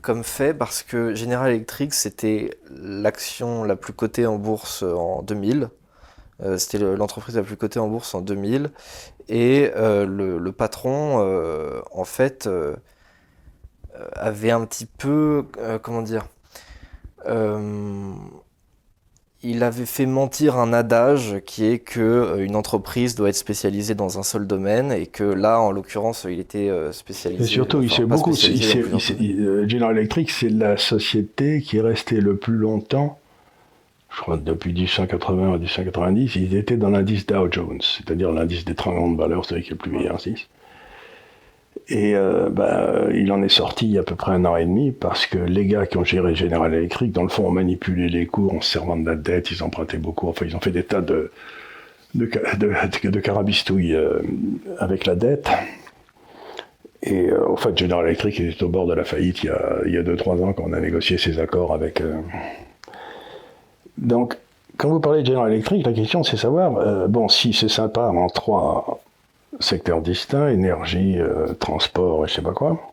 comme 0.00 0.24
fait 0.24 0.54
parce 0.54 0.82
que 0.82 1.14
General 1.14 1.50
Electric, 1.50 1.92
c'était 1.92 2.50
l'action 2.70 3.64
la 3.64 3.76
plus 3.76 3.92
cotée 3.92 4.26
en 4.26 4.36
bourse 4.38 4.82
en 4.82 5.22
2000. 5.22 5.68
Euh, 6.42 6.58
c'était 6.58 6.78
le- 6.78 6.96
l'entreprise 6.96 7.36
la 7.36 7.42
plus 7.42 7.56
cotée 7.56 7.78
en 7.80 7.88
bourse 7.88 8.14
en 8.14 8.22
2000. 8.22 8.72
Et 9.28 9.70
le, 9.76 10.50
patron, 10.50 11.20
en 11.92 12.04
fait, 12.04 12.48
avait 14.14 14.50
un 14.50 14.64
petit 14.66 14.86
peu... 14.86 15.46
comment 15.82 16.02
dire 16.02 16.26
il 19.42 19.62
avait 19.62 19.86
fait 19.86 20.04
mentir 20.06 20.56
un 20.58 20.72
adage 20.72 21.36
qui 21.46 21.64
est 21.64 21.78
que 21.78 22.00
euh, 22.00 22.44
une 22.44 22.56
entreprise 22.56 23.14
doit 23.14 23.30
être 23.30 23.36
spécialisée 23.36 23.94
dans 23.94 24.18
un 24.18 24.22
seul 24.22 24.46
domaine 24.46 24.92
et 24.92 25.06
que 25.06 25.24
là, 25.24 25.60
en 25.60 25.70
l'occurrence, 25.70 26.26
il 26.28 26.40
était 26.40 26.68
euh, 26.68 26.92
spécialisé. 26.92 27.42
Et 27.44 27.46
surtout, 27.46 27.82
il 27.82 27.90
enfin, 27.90 28.04
beaucoup. 28.04 28.30
Il 28.32 28.36
sait- 28.36 28.56
sait- 28.56 28.82
domaines. 28.82 28.98
il- 29.18 29.40
euh, 29.40 29.68
General 29.68 29.96
Electric, 29.96 30.30
c'est 30.30 30.50
la 30.50 30.76
société 30.76 31.62
qui 31.62 31.78
est 31.78 31.80
restée 31.82 32.20
le 32.20 32.36
plus 32.36 32.54
longtemps, 32.56 33.18
je 34.14 34.20
crois 34.20 34.36
depuis 34.36 34.72
1880 34.74 35.42
à 35.54 35.56
1890, 35.56 36.36
ils 36.36 36.54
étaient 36.56 36.76
dans 36.76 36.90
l'indice 36.90 37.24
Dow 37.26 37.48
Jones, 37.50 37.80
c'est-à-dire 37.80 38.32
l'indice 38.32 38.64
des 38.64 38.74
30 38.74 38.94
grandes 38.94 39.16
valeurs, 39.16 39.44
celui 39.44 39.62
qui 39.62 39.68
est 39.68 39.72
le 39.72 39.76
plus 39.78 39.90
vieil 39.92 40.08
ainsi. 40.08 40.48
Et 41.90 42.14
euh, 42.14 42.48
bah, 42.50 43.06
il 43.12 43.32
en 43.32 43.42
est 43.42 43.48
sorti 43.48 43.86
il 43.86 43.92
y 43.92 43.98
a 43.98 44.02
à 44.02 44.04
peu 44.04 44.14
près 44.14 44.30
un 44.32 44.44
an 44.44 44.56
et 44.56 44.64
demi 44.64 44.92
parce 44.92 45.26
que 45.26 45.38
les 45.38 45.66
gars 45.66 45.86
qui 45.86 45.96
ont 45.96 46.04
géré 46.04 46.36
General 46.36 46.72
Electric, 46.72 47.10
dans 47.10 47.24
le 47.24 47.28
fond, 47.28 47.48
ont 47.48 47.50
manipulé 47.50 48.08
les 48.08 48.26
cours 48.26 48.54
en 48.54 48.60
se 48.60 48.70
servant 48.70 48.96
de 48.96 49.04
la 49.04 49.16
dette, 49.16 49.50
ils 49.50 49.64
empruntaient 49.64 49.98
beaucoup, 49.98 50.28
enfin, 50.28 50.46
ils 50.46 50.54
ont 50.54 50.60
fait 50.60 50.70
des 50.70 50.84
tas 50.84 51.00
de, 51.00 51.32
de, 52.14 52.30
de, 53.08 53.20
carabistouilles 53.20 53.96
euh, 53.96 54.20
avec 54.78 55.04
la 55.04 55.16
dette. 55.16 55.50
Et 57.02 57.28
euh, 57.28 57.50
en 57.50 57.56
fait, 57.56 57.76
General 57.76 58.06
Electric 58.06 58.38
était 58.38 58.62
au 58.62 58.68
bord 58.68 58.86
de 58.86 58.94
la 58.94 59.04
faillite 59.04 59.42
il 59.42 59.46
y 59.46 59.50
a, 59.50 59.78
il 59.84 59.92
y 59.92 59.96
a 59.96 60.02
2-3 60.04 60.44
ans 60.44 60.52
quand 60.52 60.62
on 60.68 60.72
a 60.72 60.80
négocié 60.80 61.18
ces 61.18 61.40
accords 61.40 61.74
avec. 61.74 62.00
Donc, 63.98 64.36
quand 64.76 64.88
vous 64.90 65.00
parlez 65.00 65.22
de 65.22 65.26
General 65.26 65.52
Electric, 65.52 65.84
la 65.84 65.92
question 65.92 66.22
c'est 66.22 66.36
savoir, 66.36 67.08
bon, 67.08 67.28
si 67.28 67.52
c'est 67.52 67.68
sympa 67.68 68.02
en 68.02 68.28
trois 68.28 69.02
secteurs 69.60 70.00
distincts, 70.00 70.48
énergie, 70.48 71.18
euh, 71.18 71.54
transport 71.54 72.24
et 72.24 72.28
je 72.28 72.34
sais 72.34 72.42
pas 72.42 72.52
quoi, 72.52 72.92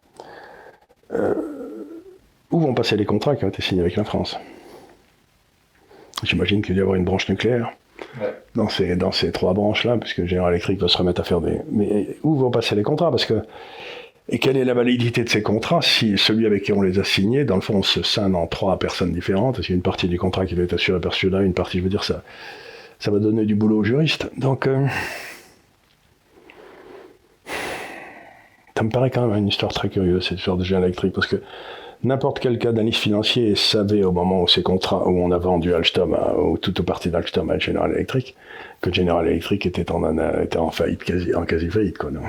euh, 1.13 1.33
où 2.51 2.59
vont 2.59 2.73
passer 2.73 2.95
les 2.95 3.05
contrats 3.05 3.35
qui 3.35 3.45
ont 3.45 3.49
été 3.49 3.61
signés 3.61 3.81
avec 3.81 3.95
la 3.95 4.03
France? 4.03 4.37
J'imagine 6.23 6.61
qu'il 6.61 6.75
doit 6.75 6.81
y 6.81 6.83
avoir 6.83 6.95
une 6.95 7.05
branche 7.05 7.29
nucléaire 7.29 7.71
dans 8.55 8.69
ces, 8.69 8.95
dans 8.95 9.11
ces 9.11 9.31
trois 9.31 9.53
branches-là, 9.53 9.97
puisque 9.97 10.25
General 10.25 10.51
Electric 10.51 10.79
va 10.79 10.87
se 10.87 10.97
remettre 10.97 11.21
à 11.21 11.23
faire 11.23 11.41
des... 11.41 11.61
Mais 11.71 12.17
où 12.23 12.35
vont 12.35 12.51
passer 12.51 12.75
les 12.75 12.83
contrats? 12.83 13.11
Parce 13.11 13.25
que... 13.25 13.41
Et 14.29 14.39
quelle 14.39 14.57
est 14.57 14.65
la 14.65 14.73
validité 14.73 15.23
de 15.23 15.29
ces 15.29 15.41
contrats 15.41 15.81
si 15.81 16.17
celui 16.17 16.45
avec 16.45 16.63
qui 16.63 16.73
on 16.73 16.81
les 16.81 16.99
a 16.99 17.03
signés, 17.03 17.45
dans 17.45 17.55
le 17.55 17.61
fond, 17.61 17.75
on 17.75 17.83
se 17.83 18.03
scinde 18.03 18.35
en 18.35 18.45
trois 18.45 18.77
personnes 18.77 19.13
différentes, 19.13 19.55
parce 19.55 19.67
qu'il 19.67 19.73
y 19.73 19.77
a 19.77 19.79
une 19.79 19.83
partie 19.83 20.09
du 20.09 20.19
contrat 20.19 20.45
qui 20.45 20.55
doit 20.55 20.65
être 20.65 20.73
assurée 20.73 20.99
par 20.99 21.13
celui-là, 21.13 21.43
une 21.43 21.53
partie, 21.53 21.77
je 21.77 21.83
veux 21.83 21.89
dire, 21.89 22.03
ça, 22.03 22.23
ça 22.99 23.09
va 23.09 23.19
donner 23.19 23.45
du 23.45 23.55
boulot 23.55 23.77
aux 23.77 23.83
juristes? 23.85 24.29
Donc, 24.37 24.67
euh, 24.67 24.85
ça 28.77 28.83
me 28.83 28.89
paraît 28.89 29.09
quand 29.09 29.25
même 29.25 29.37
une 29.37 29.47
histoire 29.47 29.73
très 29.73 29.89
curieuse, 29.89 30.27
cette 30.27 30.37
histoire 30.37 30.55
de 30.55 30.63
General 30.63 30.85
Electric, 30.85 31.11
parce 31.11 31.25
que 31.25 31.41
n'importe 32.03 32.39
quel 32.39 32.59
cas 32.59 32.71
d'analyse 32.71 32.97
financier 32.97 33.55
savait 33.55 34.03
au 34.03 34.11
moment 34.11 34.43
où 34.43 34.47
ces 34.47 34.61
contrats, 34.61 35.07
où 35.07 35.19
on 35.19 35.31
a 35.31 35.39
vendu 35.39 35.73
Alstom, 35.73 36.13
à, 36.13 36.37
ou 36.37 36.59
toute 36.59 36.83
partie 36.83 37.09
d'Alstom 37.09 37.49
à 37.49 37.57
General 37.57 37.91
Electric, 37.91 38.35
que 38.81 38.93
General 38.93 39.27
Electric 39.27 39.65
était 39.65 39.91
en, 39.91 40.17
était 40.43 40.57
en 40.57 40.69
faillite, 40.69 41.03
quasi, 41.03 41.33
en 41.33 41.45
quasi 41.45 41.69
faillite, 41.69 41.97
quoi, 41.97 42.11
non 42.11 42.21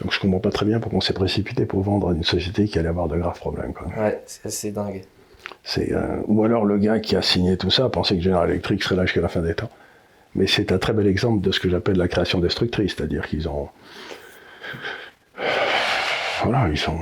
Donc 0.00 0.12
je 0.12 0.20
comprends 0.20 0.38
pas 0.38 0.50
très 0.52 0.64
bien 0.64 0.78
pourquoi 0.78 0.98
on 0.98 1.00
s'est 1.00 1.12
précipité 1.12 1.66
pour 1.66 1.80
vendre 1.80 2.10
à 2.10 2.12
une 2.12 2.22
société 2.22 2.68
qui 2.68 2.78
allait 2.78 2.88
avoir 2.88 3.08
de 3.08 3.16
graves 3.16 3.40
problèmes, 3.40 3.72
quoi. 3.72 3.88
Ouais, 4.00 4.22
c'est 4.26 4.46
assez 4.46 4.70
dingue. 4.70 5.02
C'est, 5.64 5.92
euh, 5.92 6.18
ou 6.28 6.44
alors 6.44 6.64
le 6.64 6.78
gars 6.78 7.00
qui 7.00 7.16
a 7.16 7.22
signé 7.22 7.56
tout 7.56 7.70
ça 7.70 7.88
pensait 7.88 8.16
que 8.16 8.22
General 8.22 8.48
Electric 8.48 8.80
serait 8.84 8.94
là 8.94 9.06
jusqu'à 9.06 9.22
la 9.22 9.28
fin 9.28 9.40
des 9.40 9.54
temps. 9.54 9.70
Mais 10.36 10.46
c'est 10.46 10.70
un 10.70 10.78
très 10.78 10.92
bel 10.92 11.06
exemple 11.08 11.44
de 11.44 11.50
ce 11.50 11.58
que 11.58 11.68
j'appelle 11.68 11.96
la 11.96 12.08
création 12.08 12.38
destructrice, 12.38 12.94
c'est-à-dire 12.96 13.26
qu'ils 13.26 13.48
ont. 13.48 13.68
Voilà, 16.42 16.68
ils 16.68 16.78
sont. 16.78 16.98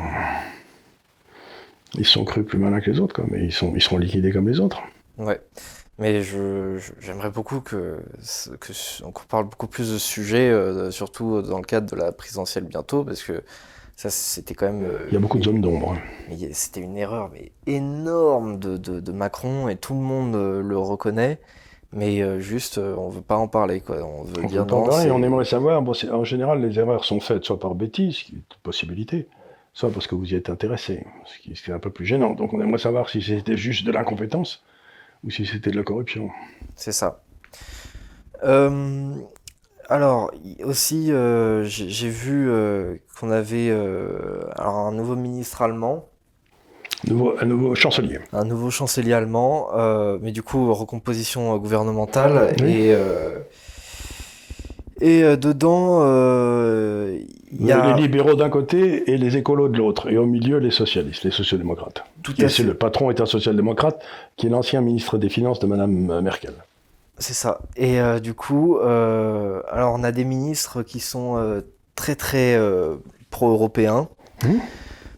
Ils 1.94 2.06
sont 2.06 2.24
crus 2.24 2.44
plus 2.46 2.58
malins 2.58 2.80
que 2.80 2.90
les 2.90 3.00
autres, 3.00 3.14
quoi, 3.14 3.24
mais 3.30 3.44
ils, 3.44 3.52
sont, 3.52 3.74
ils 3.74 3.82
seront 3.82 3.98
liquidés 3.98 4.32
comme 4.32 4.48
les 4.48 4.60
autres. 4.60 4.80
Ouais. 5.18 5.40
Mais 5.98 6.22
je, 6.22 6.78
j'aimerais 7.00 7.30
beaucoup 7.30 7.60
que, 7.60 8.00
que 8.60 9.02
qu'on 9.02 9.24
parle 9.28 9.44
beaucoup 9.44 9.66
plus 9.66 9.92
de 9.92 9.98
ce 9.98 10.06
sujet, 10.08 10.48
euh, 10.48 10.90
surtout 10.90 11.42
dans 11.42 11.58
le 11.58 11.64
cadre 11.64 11.90
de 11.90 11.96
la 11.96 12.10
présidentielle 12.12 12.64
bientôt, 12.64 13.04
parce 13.04 13.22
que 13.22 13.42
ça, 13.94 14.08
c'était 14.08 14.54
quand 14.54 14.72
même. 14.72 14.84
euh, 14.84 15.04
Il 15.08 15.12
y 15.14 15.16
a 15.16 15.20
beaucoup 15.20 15.38
de 15.38 15.44
zones 15.44 15.60
d'ombre. 15.60 15.92
hein. 15.92 15.98
Mais 16.30 16.54
c'était 16.54 16.80
une 16.80 16.96
erreur 16.96 17.30
mais 17.30 17.52
énorme 17.66 18.58
de, 18.58 18.78
de, 18.78 19.00
de 19.00 19.12
Macron 19.12 19.68
et 19.68 19.76
tout 19.76 19.92
le 19.92 20.00
monde 20.00 20.34
euh, 20.34 20.62
le 20.62 20.78
reconnaît. 20.78 21.38
Mais 21.92 22.22
euh, 22.22 22.40
juste, 22.40 22.78
euh, 22.78 22.94
on 22.96 23.10
veut 23.10 23.20
pas 23.20 23.36
en 23.36 23.48
parler, 23.48 23.80
quoi. 23.80 24.02
On 24.02 24.22
veut 24.22 24.42
On, 24.42 24.46
dire 24.46 24.64
non. 24.66 24.90
c'est- 24.90 25.10
on 25.10 25.22
aimerait 25.22 25.44
savoir, 25.44 25.82
bon, 25.82 25.92
en 26.10 26.24
général, 26.24 26.60
les 26.62 26.78
erreurs 26.78 27.04
sont 27.04 27.20
faites 27.20 27.44
soit 27.44 27.60
par 27.60 27.74
bêtise, 27.74 28.16
ce 28.16 28.24
qui 28.24 28.32
est 28.32 28.36
une 28.36 28.42
possibilité, 28.62 29.28
soit 29.74 29.90
parce 29.90 30.06
que 30.06 30.14
vous 30.14 30.32
y 30.32 30.34
êtes 30.34 30.48
intéressé, 30.48 31.06
ce 31.26 31.38
qui, 31.38 31.52
est 31.52 31.74
un 31.74 31.78
peu 31.78 31.90
plus 31.90 32.06
gênant. 32.06 32.32
Donc 32.32 32.54
on 32.54 32.60
aimerait 32.60 32.78
savoir 32.78 33.10
si 33.10 33.20
c'était 33.20 33.58
juste 33.58 33.84
de 33.86 33.92
l'incompétence 33.92 34.62
ou 35.22 35.30
si 35.30 35.44
c'était 35.44 35.70
de 35.70 35.76
la 35.76 35.82
corruption. 35.82 36.30
C'est 36.76 36.92
ça. 36.92 37.22
Euh, 38.42 39.14
alors, 39.88 40.32
aussi, 40.64 41.12
euh, 41.12 41.62
j'ai 41.64 42.08
vu 42.08 42.50
qu'on 43.20 43.30
avait 43.30 43.70
alors 43.70 44.76
un 44.86 44.92
nouveau 44.92 45.14
ministre 45.16 45.60
allemand, 45.60 46.08
Nouveau, 47.08 47.34
un 47.40 47.44
nouveau 47.46 47.74
chancelier. 47.74 48.18
un 48.32 48.44
nouveau 48.44 48.70
chancelier 48.70 49.12
allemand, 49.12 49.68
euh, 49.74 50.18
mais 50.22 50.30
du 50.32 50.42
coup, 50.42 50.72
recomposition 50.72 51.54
euh, 51.54 51.58
gouvernementale. 51.58 52.54
Oui. 52.60 52.70
Et, 52.72 52.94
euh, 52.94 53.38
et 55.00 55.24
euh, 55.24 55.36
dedans, 55.36 56.00
euh, 56.02 57.18
il 57.50 57.66
y 57.66 57.72
a 57.72 57.94
les 57.96 58.00
libéraux 58.02 58.34
d'un 58.34 58.48
côté 58.50 59.10
et 59.10 59.16
les 59.18 59.36
écolos 59.36 59.68
de 59.68 59.76
l'autre, 59.78 60.08
et 60.10 60.16
au 60.16 60.26
milieu 60.26 60.58
les 60.58 60.70
socialistes, 60.70 61.24
les 61.24 61.32
sociodémocrates. 61.32 62.04
tout 62.22 62.40
Et 62.40 62.44
à 62.44 62.48
fait. 62.48 62.62
le 62.62 62.74
patron 62.74 63.10
est 63.10 63.20
un 63.20 63.26
social-démocrate, 63.26 64.00
qui 64.36 64.46
est 64.46 64.50
l'ancien 64.50 64.80
ministre 64.80 65.18
des 65.18 65.28
Finances 65.28 65.58
de 65.58 65.66
Madame 65.66 66.20
Merkel. 66.22 66.54
C'est 67.18 67.34
ça. 67.34 67.60
Et 67.76 67.98
du 68.22 68.34
coup, 68.34 68.78
alors 68.80 69.94
on 69.94 70.02
a 70.04 70.12
des 70.12 70.24
ministres 70.24 70.82
qui 70.82 70.98
sont 71.00 71.62
très 71.94 72.14
très 72.14 72.58
pro-européens. 73.30 74.08
Mhm. 74.44 74.60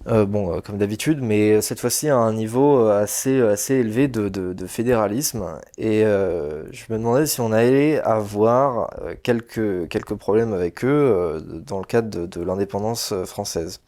Euh, 0.06 0.26
bon, 0.26 0.60
comme 0.60 0.76
d'habitude, 0.76 1.20
mais 1.22 1.62
cette 1.62 1.80
fois-ci 1.80 2.10
à 2.10 2.16
un 2.16 2.32
niveau 2.34 2.88
assez, 2.88 3.40
assez 3.40 3.74
élevé 3.76 4.06
de, 4.06 4.28
de, 4.28 4.66
fédéralisme. 4.66 5.44
Et 5.78 6.02
je 6.02 6.92
me 6.92 6.98
demandais 6.98 7.26
si 7.26 7.40
on 7.40 7.52
allait 7.52 8.00
avoir 8.00 8.90
quelques, 9.22 9.88
quelques 9.88 10.14
problèmes 10.14 10.52
avec 10.52 10.84
eux 10.84 11.42
dans 11.66 11.78
le 11.78 11.84
cadre 11.84 12.10
de, 12.10 12.26
de 12.26 12.44
l'indépendance 12.44 13.14
française. 13.24 13.80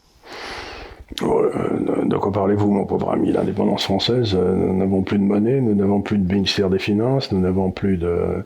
De 1.20 2.16
quoi 2.16 2.32
parlez-vous, 2.32 2.70
mon 2.70 2.84
pauvre 2.84 3.12
ami? 3.12 3.30
L'indépendance 3.32 3.84
française, 3.84 4.34
nous 4.34 4.76
n'avons 4.76 5.02
plus 5.02 5.18
de 5.18 5.22
monnaie, 5.22 5.60
nous 5.60 5.74
n'avons 5.74 6.00
plus 6.00 6.18
de 6.18 6.32
ministère 6.32 6.68
des 6.68 6.80
Finances, 6.80 7.30
nous 7.30 7.40
n'avons 7.40 7.70
plus 7.70 7.96
de. 7.96 8.44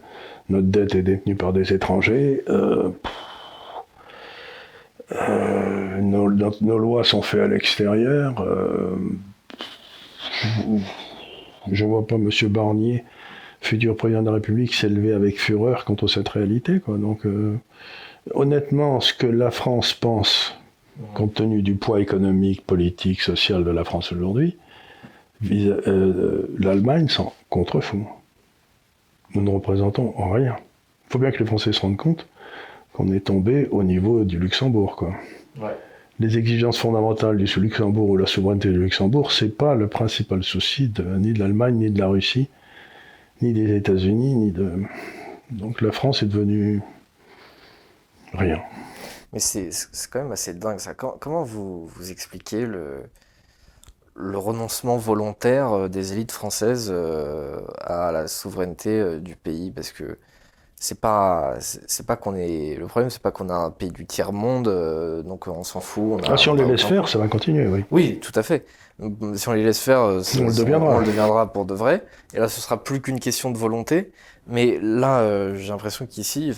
Notre 0.51 0.67
dette 0.67 0.95
est 0.95 1.03
détenue 1.03 1.37
par 1.37 1.53
des 1.53 1.73
étrangers. 1.73 2.43
Euh, 2.49 2.91
euh, 5.13 5.90
nos, 6.11 6.79
lois 6.79 7.05
sont 7.05 7.23
faites 7.23 7.41
à 7.41 7.49
l'extérieur. 7.49 8.41
Euh, 8.41 8.97
je 11.71 11.85
ne 11.85 11.91
vois 11.91 12.07
pas 12.07 12.17
M. 12.17 12.31
Barnier, 12.49 13.05
futur 13.61 13.97
président 13.97 14.23
de 14.23 14.27
la 14.27 14.35
République, 14.35 14.75
s'élever 14.75 15.13
avec 15.13 15.39
fureur 15.39 15.85
contre 15.85 16.07
cette 16.07 16.29
réalité. 16.29 16.81
Donc, 16.89 17.27
honnêtement, 18.35 19.01
ce 19.01 19.13
que 19.13 19.27
la 19.27 19.51
France 19.51 19.93
pense 19.93 20.57
compte 21.15 21.35
tenu 21.35 21.63
du 21.63 21.75
poids 21.75 22.01
économique, 22.01 22.67
politique, 22.67 23.21
social 23.21 23.65
de 23.65 23.71
la 23.71 23.85
France 23.85 24.13
aujourd'hui, 24.13 24.57
euh, 25.51 26.47
l'Allemagne 26.59 27.09
s'en 27.09 27.33
contrefond. 27.49 28.05
Nous 29.35 29.43
ne 29.43 29.51
représentons 29.51 30.13
rien. 30.33 30.57
Il 31.09 31.13
faut 31.13 31.19
bien 31.19 31.31
que 31.31 31.39
les 31.39 31.47
Français 31.47 31.73
se 31.73 31.81
rendent 31.81 31.97
compte 31.97 32.27
qu'on 32.93 33.13
est 33.13 33.21
tombé 33.21 33.69
au 33.71 33.83
niveau 33.83 34.25
du 34.25 34.39
Luxembourg. 34.39 35.09
Les 36.21 36.37
exigences 36.37 36.79
fondamentales 36.79 37.39
du 37.39 37.47
Luxembourg 37.61 38.11
ou 38.11 38.17
la 38.19 38.27
souveraineté 38.27 38.69
du 38.69 38.79
Luxembourg, 38.79 39.33
c'est 39.33 39.49
pas 39.49 39.75
le 39.75 39.89
principal 39.89 40.45
souci 40.45 40.93
ni 41.19 41.33
de 41.33 41.39
l'Allemagne, 41.39 41.77
ni 41.77 41.91
de 41.91 41.99
la 41.99 42.09
Russie, 42.09 42.51
ni 43.41 43.55
des 43.55 43.75
États-Unis, 43.75 44.35
ni 44.35 44.51
de. 44.53 44.71
Donc 45.51 45.81
la 45.81 45.93
France 45.93 46.23
est 46.23 46.27
devenue 46.27 46.83
rien. 48.35 48.61
Mais 49.33 49.39
c'est 49.39 49.71
quand 50.11 50.23
même 50.23 50.33
assez 50.33 50.53
dingue 50.53 50.79
ça. 50.79 50.93
Comment, 50.95 51.43
vous, 51.43 51.87
vous 51.87 52.11
expliquez 52.11 52.67
le, 52.67 53.05
le 54.15 54.37
renoncement 54.37 54.99
volontaire 54.99 55.73
euh, 55.73 55.89
des 55.89 56.13
élites 56.13 56.33
françaises 56.33 56.91
euh, 56.93 57.61
à 57.81 58.13
la 58.13 58.29
souveraineté 58.29 59.01
euh, 59.01 59.19
du 59.21 59.37
pays? 59.37 59.71
Parce 59.71 59.91
que 59.91 60.19
c'est 60.81 61.01
pas 61.01 61.55
c'est 61.61 62.07
pas 62.07 62.17
qu'on 62.17 62.35
est 62.35 62.77
le 62.77 62.87
problème 62.87 63.11
c'est 63.11 63.23
pas 63.23 63.31
qu'on 63.31 63.49
a 63.49 63.55
un 63.55 63.71
pays 63.71 63.91
du 63.91 64.07
tiers 64.07 64.33
monde 64.33 64.65
donc 65.25 65.47
on 65.47 65.63
s'en 65.63 65.81
fout 65.81 66.21
ah, 66.27 66.37
si 66.37 66.49
on 66.49 66.55
les 66.55 66.65
laisse 66.65 66.83
faire 66.83 67.07
ça 67.07 67.19
va 67.19 67.29
continuer 67.29 67.69
oui 67.69 67.85
oui 67.93 68.19
tout 68.21 68.33
à 68.35 68.43
fait 68.43 68.67
si 69.35 69.49
on 69.49 69.53
les 69.53 69.63
laisse 69.63 69.81
faire 69.81 70.01
on, 70.01 70.17
le 70.17 70.57
deviendra. 70.57 70.97
on, 70.97 70.99
le 70.99 71.07
deviendra 71.07 71.53
pour 71.53 71.67
de 71.67 71.75
vrai 71.75 72.03
et 72.35 72.39
là 72.39 72.49
ce 72.49 72.61
sera 72.61 72.83
plus 72.83 73.01
qu'une 73.01 73.21
question 73.21 73.51
de 73.51 73.59
volonté 73.59 74.11
mais 74.51 74.79
là, 74.83 75.21
euh, 75.21 75.55
j'ai 75.57 75.69
l'impression 75.69 76.07
qu'ici, 76.07 76.53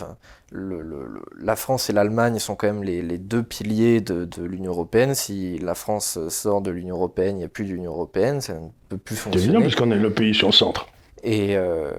la 0.53 1.57
France 1.57 1.91
et 1.91 1.93
l'Allemagne 1.93 2.39
sont 2.39 2.55
quand 2.55 2.67
même 2.67 2.83
les, 2.83 3.19
deux 3.19 3.43
piliers 3.43 4.01
de, 4.01 4.27
l'Union 4.43 4.73
européenne. 4.73 5.15
Si 5.15 5.59
la 5.59 5.75
France 5.75 6.19
sort 6.29 6.63
de 6.63 6.71
l'Union 6.71 6.97
européenne, 6.97 7.37
il 7.37 7.39
n'y 7.41 7.45
a 7.45 7.49
plus 7.49 7.65
d'Union 7.65 7.93
européenne, 7.93 8.41
ça 8.41 8.55
ne 8.55 8.69
peut 8.89 8.97
plus 8.97 9.17
fonctionner. 9.17 9.45
C'est 9.45 9.51
évident, 9.51 9.63
puisqu'on 9.63 9.91
est 9.91 9.99
le 9.99 10.11
pays 10.11 10.35
sur 10.35 10.49
le 10.49 10.53
centre. 10.53 10.87
Et 11.23 11.57
euh, 11.57 11.93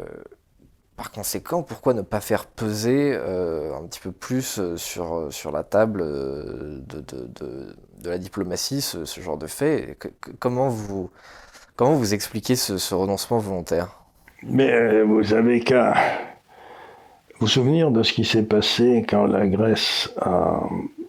par 0.96 1.12
conséquent, 1.12 1.64
pourquoi 1.64 1.94
ne 1.94 2.02
pas 2.02 2.22
faire 2.22 2.46
peser 2.46 3.14
euh, 3.14 3.76
un 3.76 3.84
petit 3.88 4.00
peu 4.00 4.12
plus 4.12 4.62
sur, 4.76 5.28
sur 5.32 5.52
la 5.52 5.64
table 5.64 6.02
de, 6.02 7.02
de, 7.02 7.76
la 8.06 8.18
diplomatie 8.18 8.82
ce, 8.82 9.22
genre 9.22 9.38
de 9.38 9.48
fait? 9.48 9.98
Comment, 10.40 10.70
vous, 10.70 11.10
comment 11.76 11.94
vous 11.94 12.14
expliquez 12.14 12.56
ce 12.56 12.94
renoncement 12.94 13.40
volontaire? 13.40 14.04
Mais 14.46 14.72
euh, 14.72 15.04
vous 15.04 15.34
avez 15.34 15.62
qu'à 15.62 15.94
vous 17.40 17.48
souvenir 17.48 17.92
de 17.92 18.04
ce 18.04 18.14
qui 18.14 18.26
s'est 18.26 18.44
passé 18.44 19.06
quand 19.08 19.26
la 19.26 19.48
Grèce 19.48 20.12
a 20.20 20.62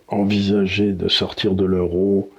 envisagé 0.09 0.92
de 0.92 1.09
sortir 1.09 1.55
de 1.55 1.64
l'euro 1.64 2.31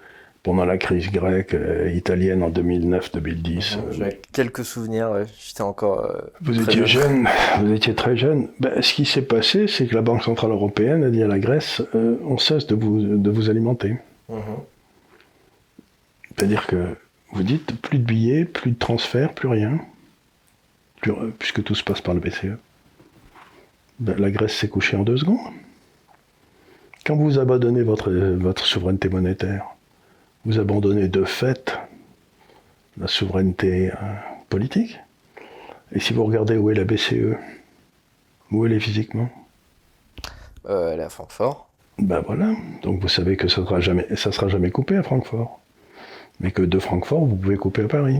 pendant 0.46 0.64
la 0.64 0.78
crise 0.78 1.12
grecque 1.12 1.56
euh, 1.56 1.92
italienne 1.92 2.44
en 2.44 2.52
2009-2010. 2.52 3.80
J'ai 3.94 4.20
quelques 4.32 4.64
souvenirs, 4.64 5.26
j'étais 5.44 5.64
encore. 5.64 6.06
Euh, 6.06 6.22
vous 6.42 6.62
étiez 6.62 6.86
jeune. 6.86 7.28
vous 7.60 7.74
étiez 7.74 7.96
très 7.96 8.16
jeune. 8.16 8.50
Ben, 8.60 8.80
ce 8.80 8.94
qui 8.94 9.06
s'est 9.06 9.24
passé, 9.24 9.66
c'est 9.68 9.88
que 9.88 9.96
la 9.96 10.04
Banque 10.04 10.22
Centrale 10.22 10.52
Européenne 10.52 11.04
a 11.04 11.10
dit 11.10 11.24
à 11.24 11.28
la 11.28 11.40
Grèce 11.40 11.82
on 11.96 12.38
cesse 12.38 12.68
de 12.68 12.76
vous, 12.76 13.18
de 13.18 13.30
vous 13.32 13.50
alimenter. 13.50 13.98
Mhm. 14.30 14.38
C'est-à-dire 16.38 16.68
que 16.68 16.96
vous 17.32 17.42
dites 17.42 17.82
plus 17.82 17.98
de 17.98 18.06
billets, 18.06 18.46
plus 18.46 18.72
de 18.72 18.78
transferts, 18.78 19.34
plus 19.34 19.48
rien 19.48 19.80
puisque 21.40 21.64
tout 21.64 21.76
se 21.76 21.84
passe 21.84 22.02
par 22.02 22.14
le 22.14 22.20
BCE. 22.20 22.58
Ben, 24.00 24.16
la 24.20 24.30
Grèce 24.30 24.56
s'est 24.56 24.70
couchée 24.70 24.96
en 24.96 25.04
deux 25.04 25.18
secondes. 25.18 25.54
Quand 27.06 27.16
vous 27.16 27.40
abandonnez 27.40 27.84
votre, 27.84 28.12
votre 28.12 28.66
souveraineté 28.66 29.10
monétaire, 29.10 29.75
vous 30.46 30.60
abandonnez 30.60 31.08
de 31.08 31.24
fait 31.24 31.78
la 33.00 33.08
souveraineté 33.08 33.90
euh, 33.90 33.96
politique. 34.50 35.00
Et 35.92 36.00
si 36.00 36.14
vous 36.14 36.24
regardez 36.24 36.58
où 36.58 36.70
est 36.70 36.76
la 36.76 36.84
BCE, 36.84 37.36
où 38.52 38.66
elle 38.66 38.74
est 38.74 38.80
physiquement? 38.80 39.30
Euh, 40.70 40.94
Elle 40.94 41.00
est 41.00 41.04
à 41.04 41.10
Francfort. 41.10 41.68
Ben 41.98 42.22
voilà, 42.26 42.54
donc 42.84 43.00
vous 43.00 43.08
savez 43.08 43.38
que 43.38 43.48
ça 43.48 43.62
ne 43.62 43.66
sera, 43.66 43.80
jamais, 43.80 44.06
sera 44.16 44.48
jamais 44.50 44.70
coupé 44.70 44.98
à 44.98 45.04
Francfort. 45.04 45.62
Mais 46.42 46.52
que 46.52 46.62
de 46.62 46.80
Francfort, 46.80 47.26
vous 47.26 47.36
pouvez 47.36 47.56
couper 47.56 47.84
à 47.84 47.88
Paris. 47.88 48.20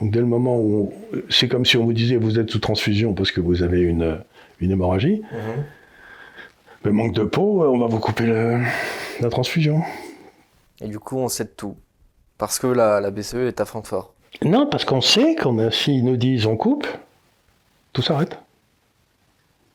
Donc 0.00 0.12
dès 0.12 0.20
le 0.20 0.26
moment 0.26 0.58
où 0.58 0.92
c'est 1.28 1.48
comme 1.48 1.64
si 1.64 1.76
on 1.76 1.84
vous 1.84 1.92
disait 1.92 2.16
vous 2.16 2.38
êtes 2.38 2.50
sous 2.50 2.60
transfusion 2.60 3.12
parce 3.12 3.32
que 3.32 3.40
vous 3.40 3.62
avez 3.62 3.80
une, 3.80 4.20
une 4.60 4.70
hémorragie, 4.70 5.22
mhm. 5.32 5.64
le 6.84 6.92
manque 6.92 7.14
de 7.14 7.24
peau, 7.24 7.64
on 7.64 7.78
va 7.78 7.86
vous 7.86 7.98
couper 7.98 8.26
la 9.20 9.30
transfusion. 9.30 9.82
Et 10.80 10.88
du 10.88 10.98
coup 10.98 11.18
on 11.18 11.28
sait 11.28 11.46
tout 11.46 11.76
parce 12.38 12.58
que 12.58 12.66
la, 12.66 13.00
la 13.00 13.10
BCE 13.10 13.34
est 13.34 13.60
à 13.60 13.64
Francfort. 13.64 14.14
Non, 14.42 14.66
parce 14.66 14.84
qu'on 14.84 15.00
sait 15.00 15.36
qu'on 15.36 15.70
s'ils 15.70 16.04
nous 16.04 16.16
disent 16.16 16.46
on 16.46 16.56
coupe, 16.56 16.86
tout 17.92 18.02
s'arrête. 18.02 18.38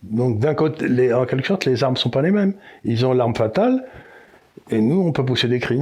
Donc 0.03 0.39
d'un 0.39 0.53
côté, 0.53 0.87
les, 0.87 1.13
en 1.13 1.25
quelque 1.25 1.47
sorte, 1.47 1.65
les 1.65 1.83
armes 1.83 1.97
sont 1.97 2.09
pas 2.09 2.21
les 2.21 2.31
mêmes. 2.31 2.53
Ils 2.83 3.05
ont 3.05 3.13
l'arme 3.13 3.35
fatale, 3.35 3.85
et 4.69 4.81
nous, 4.81 5.01
on 5.01 5.11
peut 5.11 5.25
pousser 5.25 5.47
des 5.47 5.59
cris. 5.59 5.81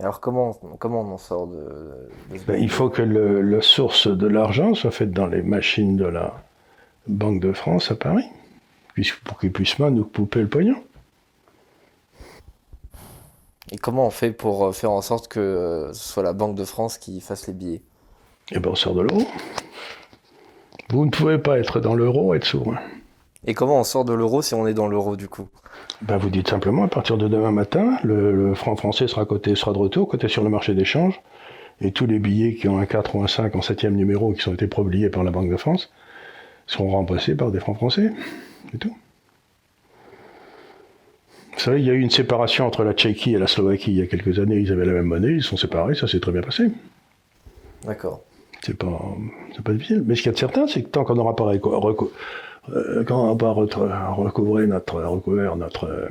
Alors 0.00 0.20
comment, 0.20 0.52
comment 0.78 1.02
on 1.02 1.12
en 1.12 1.18
sort 1.18 1.46
de, 1.46 2.08
ben, 2.46 2.60
Il 2.60 2.70
faut 2.70 2.88
que 2.88 3.02
la 3.02 3.60
source 3.60 4.08
de 4.08 4.26
l'argent 4.26 4.74
soit 4.74 4.90
faite 4.90 5.12
dans 5.12 5.26
les 5.26 5.42
machines 5.42 5.96
de 5.96 6.06
la 6.06 6.42
Banque 7.06 7.40
de 7.40 7.52
France 7.52 7.90
à 7.90 7.94
Paris, 7.94 8.24
pour 9.24 9.38
qu'ils 9.38 9.52
puissent 9.52 9.78
nous 9.78 10.04
couper 10.04 10.40
le 10.40 10.48
pognon. 10.48 10.82
Et 13.72 13.76
comment 13.76 14.06
on 14.06 14.10
fait 14.10 14.32
pour 14.32 14.66
euh, 14.66 14.72
faire 14.72 14.90
en 14.90 15.00
sorte 15.00 15.28
que 15.28 15.40
euh, 15.40 15.92
ce 15.94 16.12
soit 16.12 16.22
la 16.22 16.34
Banque 16.34 16.54
de 16.54 16.64
France 16.64 16.98
qui 16.98 17.22
fasse 17.22 17.46
les 17.46 17.54
billets? 17.54 17.80
Eh 18.52 18.60
bien 18.60 18.70
on 18.70 18.74
sort 18.74 18.94
de 18.94 19.00
l'euro. 19.00 19.22
Vous 20.90 21.06
ne 21.06 21.10
pouvez 21.10 21.38
pas 21.38 21.58
être 21.58 21.80
dans 21.80 21.94
l'euro 21.94 22.34
et 22.34 22.36
être 22.36 22.44
sourd. 22.44 22.74
Et 23.46 23.54
comment 23.54 23.80
on 23.80 23.84
sort 23.84 24.04
de 24.04 24.12
l'euro 24.12 24.42
si 24.42 24.52
on 24.54 24.66
est 24.66 24.74
dans 24.74 24.88
l'euro 24.88 25.16
du 25.16 25.26
coup? 25.26 25.48
Ben 26.02 26.18
Vous 26.18 26.28
dites 26.28 26.50
simplement, 26.50 26.84
à 26.84 26.88
partir 26.88 27.16
de 27.16 27.28
demain 27.28 27.50
matin, 27.50 27.96
le, 28.04 28.54
franc 28.54 28.76
français 28.76 29.08
sera, 29.08 29.24
coté, 29.24 29.54
sera 29.54 29.72
de 29.72 29.78
retour, 29.78 30.06
coté 30.06 30.28
sur 30.28 30.44
le 30.44 30.50
marché 30.50 30.74
d'échange, 30.74 31.18
et 31.80 31.92
tous 31.92 32.06
les 32.06 32.18
billets 32.18 32.54
qui 32.54 32.68
ont 32.68 32.78
un 32.78 32.84
4 32.86 33.16
ou 33.16 33.22
un 33.22 33.26
5 33.26 33.56
en 33.56 33.62
7 33.62 33.84
numéro 33.84 34.34
qui 34.34 34.46
ont 34.48 34.54
été 34.54 34.66
publiés 34.66 35.08
par 35.08 35.24
la 35.24 35.30
Banque 35.30 35.50
de 35.50 35.56
France 35.56 35.90
seront 36.66 36.90
remplacés 36.90 37.34
par 37.34 37.50
des 37.50 37.58
francs 37.58 37.76
français. 37.76 38.12
C'est 38.70 38.78
tout. 38.78 38.94
Vous 41.54 41.60
savez, 41.60 41.80
il 41.80 41.86
y 41.86 41.90
a 41.90 41.94
eu 41.94 42.00
une 42.00 42.10
séparation 42.10 42.66
entre 42.66 42.82
la 42.82 42.92
Tchéquie 42.94 43.34
et 43.34 43.38
la 43.38 43.46
Slovaquie 43.46 43.92
il 43.92 43.98
y 43.98 44.02
a 44.02 44.06
quelques 44.06 44.38
années. 44.38 44.58
Ils 44.58 44.72
avaient 44.72 44.86
la 44.86 44.92
même 44.92 45.06
monnaie, 45.06 45.34
ils 45.34 45.42
sont 45.42 45.56
séparés, 45.56 45.94
ça 45.94 46.08
s'est 46.08 46.20
très 46.20 46.32
bien 46.32 46.42
passé. 46.42 46.70
D'accord. 47.84 48.22
C'est 48.62 48.76
pas, 48.76 49.00
pas 49.64 49.72
difficile. 49.72 50.02
Mais 50.06 50.14
ce 50.14 50.22
qu'il 50.22 50.30
y 50.30 50.30
a 50.30 50.34
de 50.34 50.38
certain, 50.38 50.66
c'est 50.66 50.82
que 50.82 50.88
tant 50.88 51.04
qu'on 51.04 51.14
n'aura 51.14 51.36
pas 51.36 51.52
euh, 52.70 53.04
quand 53.04 53.30
on 53.30 53.34
va 53.34 53.50
recouvrir 53.50 54.68
notre, 54.68 55.02
recouvrir 55.02 55.56
notre, 55.56 56.08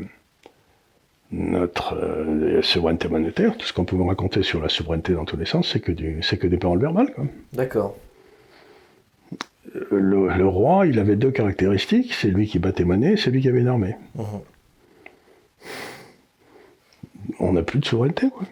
notre 1.32 1.96
euh, 1.96 2.62
souveraineté 2.62 3.08
monétaire, 3.08 3.58
tout 3.58 3.66
ce 3.66 3.74
qu'on 3.74 3.86
peut 3.86 4.02
raconter 4.02 4.44
sur 4.44 4.62
la 4.62 4.70
souveraineté 4.70 5.14
dans 5.14 5.26
tous 5.26 5.38
les 5.38 5.46
sens, 5.46 5.70
c'est 5.72 5.80
que, 5.80 5.94
c'est 6.22 6.38
que 6.38 6.48
des 6.48 6.58
paroles 6.58 6.80
verbales. 6.80 7.14
D'accord. 7.54 7.96
Le, 9.90 10.48
roi, 10.48 10.88
il 10.88 11.00
avait 11.00 11.16
deux 11.16 11.32
caractéristiques, 11.32 12.14
c'est 12.14 12.28
lui 12.28 12.48
qui 12.48 12.60
battait 12.60 12.84
monnaie, 12.84 13.16
c'est 13.16 13.32
lui 13.32 13.42
qui 13.42 13.48
avait 13.48 13.62
une 13.62 13.68
armée. 13.68 13.96
Mhm. 14.16 14.26
On 17.44 17.54
n'a 17.54 17.64
plus 17.64 17.80
de 17.80 17.86
souveraineté. 17.86 18.30
Quoi. 18.30 18.44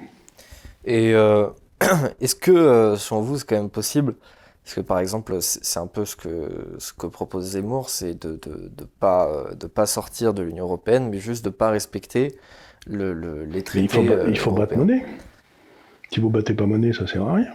Et 0.86 1.14
euh, 1.14 1.48
est-ce 2.22 2.36
que, 2.36 2.96
selon 2.98 3.22
vous, 3.22 3.38
c'est 3.38 3.48
quand 3.48 3.56
même 3.58 3.70
possible? 3.70 4.16
Parce 4.64 4.76
que 4.76 4.82
par 4.82 5.00
exemple, 5.00 5.38
c'est 5.42 5.80
un 5.80 5.88
peu 5.88 6.06
ce 6.06 6.16
que, 6.16 6.50
ce 6.78 6.94
que 6.94 7.08
propose 7.08 7.52
Zemmour, 7.52 7.90
c'est 7.90 8.20
de 8.22 8.30
ne 8.30 8.34
de, 8.36 8.72
de 8.78 8.84
pas, 9.00 9.46
de 9.60 9.68
pas 9.68 9.86
sortir 9.86 10.34
de 10.34 10.42
l'Union 10.44 10.66
européenne, 10.66 11.10
mais 11.10 11.18
juste 11.20 11.44
de 11.44 11.50
ne 11.50 11.54
pas 11.54 11.70
respecter 11.72 12.36
le, 12.86 13.14
le- 13.14 13.46
les 13.46 13.64
traités. 13.64 13.86
il 13.86 13.90
faut, 13.90 14.04
ba- 14.04 14.14
euh, 14.14 14.26
il 14.30 14.38
faut 14.38 14.52
battre 14.52 14.78
monnaie. 14.78 15.04
Si 16.12 16.20
vous 16.20 16.30
battez 16.30 16.54
pas 16.54 16.66
monnaie, 16.66 16.94
ça 16.94 17.08
sert 17.08 17.24
à 17.24 17.34
rien. 17.36 17.48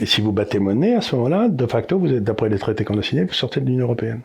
Et 0.00 0.06
si 0.06 0.20
vous 0.20 0.30
battez 0.32 0.58
monnaie, 0.60 0.94
à 0.94 1.00
ce 1.00 1.16
moment-là, 1.16 1.48
de 1.48 1.66
facto, 1.66 1.98
vous 1.98 2.12
êtes, 2.12 2.22
d'après 2.22 2.48
les 2.48 2.58
traités 2.58 2.84
qu'on 2.84 2.98
a 2.98 3.02
signés, 3.02 3.24
vous 3.24 3.32
sortez 3.32 3.60
de 3.60 3.66
l'Union 3.66 3.84
européenne. 3.86 4.20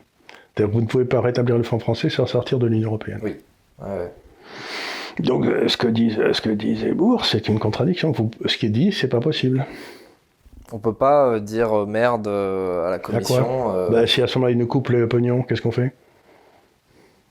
Vous 0.60 0.82
ne 0.82 0.86
pouvez 0.86 1.06
pas 1.06 1.20
rétablir 1.22 1.58
le 1.58 1.64
franc 1.64 1.80
français 1.80 2.10
sans 2.10 2.26
sortir 2.28 2.60
de 2.60 2.68
l'Union 2.68 2.90
européenne. 2.90 3.20
Oui. 3.24 3.36
Ouais, 3.82 3.88
ouais. 3.98 4.14
Donc, 5.20 5.46
euh, 5.46 5.68
ce 5.68 5.78
que 5.78 5.88
dit, 5.88 6.12
ce 6.32 6.42
que 6.42 6.50
dit 6.50 6.76
Zemmour, 6.76 7.26
c'est 7.26 7.48
une 7.48 7.60
contradiction. 7.60 8.14
Ce 8.46 8.58
qui 8.58 8.66
est 8.66 8.70
dit, 8.70 8.92
c'est 8.92 9.08
pas 9.08 9.20
possible. 9.22 9.66
On 10.72 10.80
peut 10.80 10.94
pas 10.94 11.28
euh, 11.28 11.40
dire 11.40 11.72
euh, 11.74 11.86
merde 11.86 12.28
euh, 12.28 12.88
à 12.88 12.90
la 12.90 13.00
commission. 13.00 13.74
euh, 13.76 13.90
Bah, 13.90 14.08
si 14.08 14.22
à 14.22 14.28
ce 14.28 14.38
moment-là, 14.38 14.52
ils 14.52 14.58
nous 14.58 14.68
coupent 14.68 14.90
le 14.90 15.08
pognon, 15.08 15.44
qu'est-ce 15.44 15.62
qu'on 15.62 15.72
fait? 15.72 15.94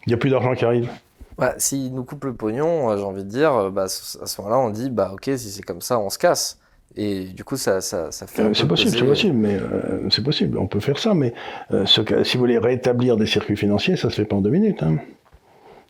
Il 0.07 0.11
n'y 0.11 0.14
a 0.14 0.16
plus 0.16 0.31
d'argent 0.31 0.55
qui 0.55 0.64
arrive. 0.64 0.88
bah, 1.37 1.55
S'ils 1.59 1.92
nous 1.92 2.05
coupent 2.05 2.25
le 2.25 2.35
pognon, 2.35 2.90
euh, 2.90 2.97
j'ai 2.97 3.03
envie 3.05 3.25
de 3.25 3.29
dire, 3.29 3.53
euh, 3.55 3.70
bah, 3.70 3.83
à 3.85 3.88
ce 3.88 4.40
moment-là, 4.40 4.59
on 4.61 4.70
dit, 4.70 4.88
bah 4.90 5.11
ok, 5.12 5.25
si 5.37 5.51
c'est 5.51 5.62
comme 5.62 5.81
ça, 5.81 5.99
on 5.99 6.11
se 6.11 6.18
casse. 6.18 6.59
Et 6.97 7.25
du 7.25 7.42
coup, 7.42 7.57
ça, 7.57 7.81
ça, 7.81 8.12
ça 8.12 8.27
fait. 8.29 8.42
Euh, 8.42 8.55
c'est 8.55 8.68
possible, 8.68 8.90
c'est 8.92 9.05
possible, 9.05 9.37
mais 9.37 9.57
euh, 9.57 10.09
c'est 10.11 10.23
possible, 10.23 10.57
on 10.59 10.68
peut 10.68 10.79
faire 10.79 10.99
ça, 10.99 11.12
mais 11.12 11.35
euh, 11.73 11.85
ce 11.87 12.03
si 12.23 12.37
vous 12.37 12.40
voulez 12.42 12.57
rétablir 12.59 13.16
des 13.16 13.27
circuits 13.27 13.57
financiers, 13.57 13.97
ça 13.97 14.11
se 14.11 14.14
fait 14.14 14.25
pas 14.25 14.37
en 14.37 14.40
deux 14.42 14.51
minutes. 14.51 14.83
hein. 14.85 14.99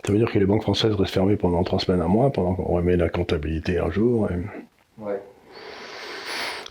Ça 0.05 0.13
veut 0.13 0.19
dire 0.19 0.31
que 0.31 0.39
les 0.39 0.45
banques 0.47 0.63
françaises 0.63 0.93
restent 0.95 1.15
fermées 1.15 1.37
pendant 1.37 1.63
trois 1.65 1.79
semaines, 1.81 2.03
un 2.03 2.09
mois, 2.09 2.31
pendant 2.31 2.55
qu'on 2.55 2.65
remet 2.75 2.97
la 2.97 3.09
comptabilité 3.09 3.79
un 3.79 3.91
jour. 3.91 4.29
et- 4.31 5.03
Ouais. 5.03 5.21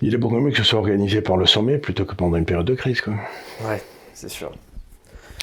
Il 0.01 0.13
est 0.13 0.17
beaucoup 0.17 0.39
mieux 0.39 0.51
que 0.51 0.57
ce 0.57 0.63
soit 0.63 0.79
organisé 0.79 1.21
par 1.21 1.37
le 1.37 1.45
sommet 1.45 1.77
plutôt 1.77 2.05
que 2.05 2.13
pendant 2.15 2.37
une 2.37 2.45
période 2.45 2.65
de 2.67 2.75
crise. 2.75 3.01
Quoi. 3.01 3.13
Ouais, 3.65 3.81
c'est 4.13 4.29
sûr. 4.29 4.51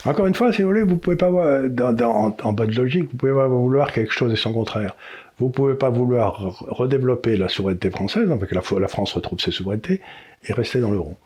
Encore 0.04 0.26
une 0.26 0.34
fois, 0.34 0.52
si 0.52 0.62
vous 0.62 0.68
voulez, 0.68 0.82
vous 0.82 0.96
pouvez 0.96 1.16
pas 1.16 1.26
avoir, 1.26 1.68
dans, 1.68 1.92
dans- 1.92 2.10
en, 2.26 2.36
en 2.42 2.52
bas 2.52 2.66
de 2.66 2.74
logique, 2.74 3.10
vous 3.10 3.16
pouvez 3.18 3.32
pas 3.34 3.48
vouloir 3.48 3.92
quelque 3.92 4.12
chose 4.12 4.32
et 4.32 4.36
son 4.36 4.52
contraire. 4.52 4.96
Vous 5.38 5.48
pouvez 5.50 5.74
pas 5.74 5.90
vouloir 5.90 6.40
re- 6.42 6.64
redévelopper 6.70 7.36
la 7.36 7.48
souveraineté 7.48 7.90
française, 7.90 8.30
avec 8.30 8.50
la, 8.52 8.62
la 8.78 8.88
France 8.88 9.12
retrouve 9.14 9.40
ses 9.40 9.50
souverainetés, 9.50 10.00
et 10.44 10.52
rester 10.52 10.80
dans 10.80 10.90
l'euro. 10.90 11.16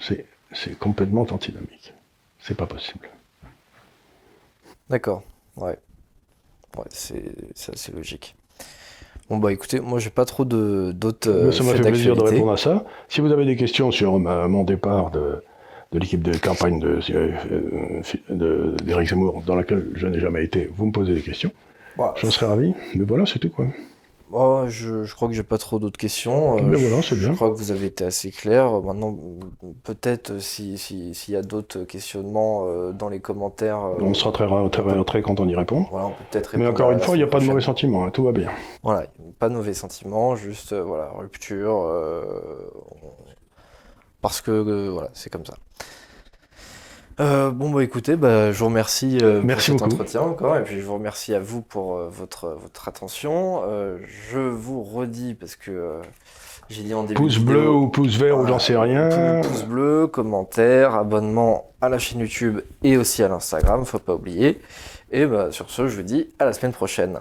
C'est, 0.00 0.26
c'est 0.52 0.78
complètement 0.78 1.22
antinomique. 1.22 1.94
C'est 2.40 2.56
pas 2.56 2.66
possible. 2.66 3.08
D'accord. 4.90 5.22
Ouais. 5.56 5.78
Ouais, 6.76 6.84
c'est 6.90 7.22
c'est 7.54 7.72
assez 7.74 7.92
logique. 7.92 8.34
Bon, 9.30 9.38
bah 9.38 9.52
écoutez, 9.52 9.80
moi, 9.80 9.98
j'ai 9.98 10.10
pas 10.10 10.24
trop 10.26 10.44
de- 10.44 10.92
d'autres. 10.92 11.30
euh, 11.30 11.50
ça 11.52 11.62
m'a 11.64 11.70
faits 11.72 11.82
fait 11.82 11.90
plaisir 11.90 12.14
de 12.14 12.20
répondre 12.34 12.52
à 12.52 12.56
ça. 12.58 12.84
Si 13.08 13.20
vous 13.22 13.32
avez 13.32 13.46
des 13.46 13.56
questions 13.56 13.90
sur 13.90 14.18
ma- 14.18 14.48
mon 14.48 14.64
départ 14.64 15.10
de, 15.10 15.42
de 15.92 15.98
l'équipe 15.98 16.22
de 16.22 16.36
campagne 16.36 16.78
de, 16.80 16.98
euh, 17.10 18.02
de- 18.28 18.74
d'Éric 18.84 19.08
Zemmour, 19.08 19.42
dans 19.46 19.54
laquelle 19.54 19.88
je 19.94 20.06
n'ai 20.08 20.20
jamais 20.20 20.44
été, 20.44 20.70
vous 20.76 20.86
me 20.86 20.92
posez 20.92 21.14
des 21.14 21.22
questions. 21.22 21.50
Bah, 21.96 22.12
J'en 22.20 22.30
serais 22.30 22.46
ravi. 22.46 22.74
Mais 22.94 23.04
voilà, 23.04 23.24
c'est 23.24 23.38
tout 23.38 23.48
quoi. 23.50 23.66
Oh, 24.32 24.64
je, 24.68 25.04
je 25.04 25.14
crois 25.14 25.28
que 25.28 25.34
j'ai 25.34 25.42
pas 25.42 25.58
trop 25.58 25.78
d'autres 25.78 25.96
questions. 25.98 26.56
Euh, 26.58 26.60
Ben 26.62 26.76
je- 27.02 27.14
bien. 27.14 27.34
Crois 27.34 27.50
que 27.50 27.54
vous 27.56 27.70
avez 27.70 27.86
été 27.86 28.04
assez 28.04 28.30
clair. 28.30 28.80
Maintenant, 28.82 29.16
peut-être 29.82 30.32
euh, 30.32 30.40
si, 30.40 30.78
si- 30.78 31.14
s'il 31.14 31.34
y 31.34 31.36
a 31.36 31.42
d'autres 31.42 31.84
questionnements 31.84 32.64
euh, 32.66 32.92
dans 32.92 33.08
les 33.08 33.20
commentaires, 33.20 33.78
On 34.00 34.14
sera 34.14 34.32
très, 34.32 34.46
très, 34.70 35.04
très 35.04 35.22
content 35.22 35.46
d'y 35.46 35.54
répondre. 35.56 35.88
voilà, 35.90 36.06
on 36.06 36.10
peut 36.10 36.24
peut-être 36.30 36.56
Mais 36.56 36.66
encore 36.66 36.90
une 36.90 37.00
fois, 37.00 37.14
il 37.14 37.18
n'y 37.18 37.24
a 37.24 37.28
pas 37.28 37.40
de 37.40 37.44
mauvais 37.46 37.60
sentiments, 37.60 38.04
hein, 38.04 38.10
tout 38.10 38.24
va 38.24 38.32
bien. 38.32 38.50
Voilà, 38.82 39.06
pas 39.38 39.48
de 39.48 39.54
mauvais 39.54 39.74
sentiments, 39.74 40.36
juste 40.36 40.72
voilà, 40.74 41.10
rupture. 41.16 41.82
euh, 41.86 42.70
Parce 44.20 44.40
que 44.40 44.50
euh, 44.50 44.90
voilà, 44.90 45.10
c'est 45.12 45.30
comme 45.30 45.44
ça. 45.44 45.54
Euh, 47.20 47.50
bon 47.50 47.70
bah 47.70 47.82
écoutez, 47.84 48.16
bah, 48.16 48.50
je 48.50 48.58
vous 48.58 48.64
remercie 48.66 49.18
euh, 49.22 49.40
pour 49.40 49.60
cet 49.60 49.74
beaucoup. 49.78 49.92
entretien 49.92 50.20
encore, 50.22 50.56
et 50.56 50.64
puis 50.64 50.76
je 50.80 50.82
vous 50.84 50.94
remercie 50.94 51.32
à 51.34 51.38
vous 51.40 51.62
pour 51.62 51.96
euh, 51.96 52.08
votre, 52.10 52.56
votre 52.60 52.88
attention. 52.88 53.62
Euh, 53.68 53.98
je 54.32 54.38
vous 54.40 54.82
redis, 54.82 55.34
parce 55.34 55.54
que 55.54 55.70
euh, 55.70 56.00
j'ai 56.68 56.82
dit 56.82 56.92
en 56.94 57.02
début 57.04 57.14
Pouce 57.20 57.38
bleu 57.38 57.70
ou 57.70 57.88
pouce 57.88 58.16
vert 58.16 58.38
ou 58.38 58.46
j'en 58.46 58.58
sais 58.58 58.76
rien. 58.76 59.08
pou- 59.42 59.48
Pouce 59.48 59.62
bleu, 59.64 60.06
commentaire, 60.08 60.94
abonnement 60.96 61.70
à 61.80 61.88
la 61.88 61.98
chaîne 61.98 62.20
YouTube 62.20 62.60
et 62.82 62.96
aussi 62.96 63.22
à 63.22 63.28
l'Instagram, 63.28 63.84
faut 63.84 63.98
pas 64.00 64.14
oublier. 64.14 64.60
Et 65.12 65.26
bah, 65.26 65.52
sur 65.52 65.70
ce, 65.70 65.86
je 65.86 65.94
vous 65.96 66.02
dis 66.02 66.30
à 66.40 66.44
la 66.46 66.52
semaine 66.52 66.72
prochaine. 66.72 67.20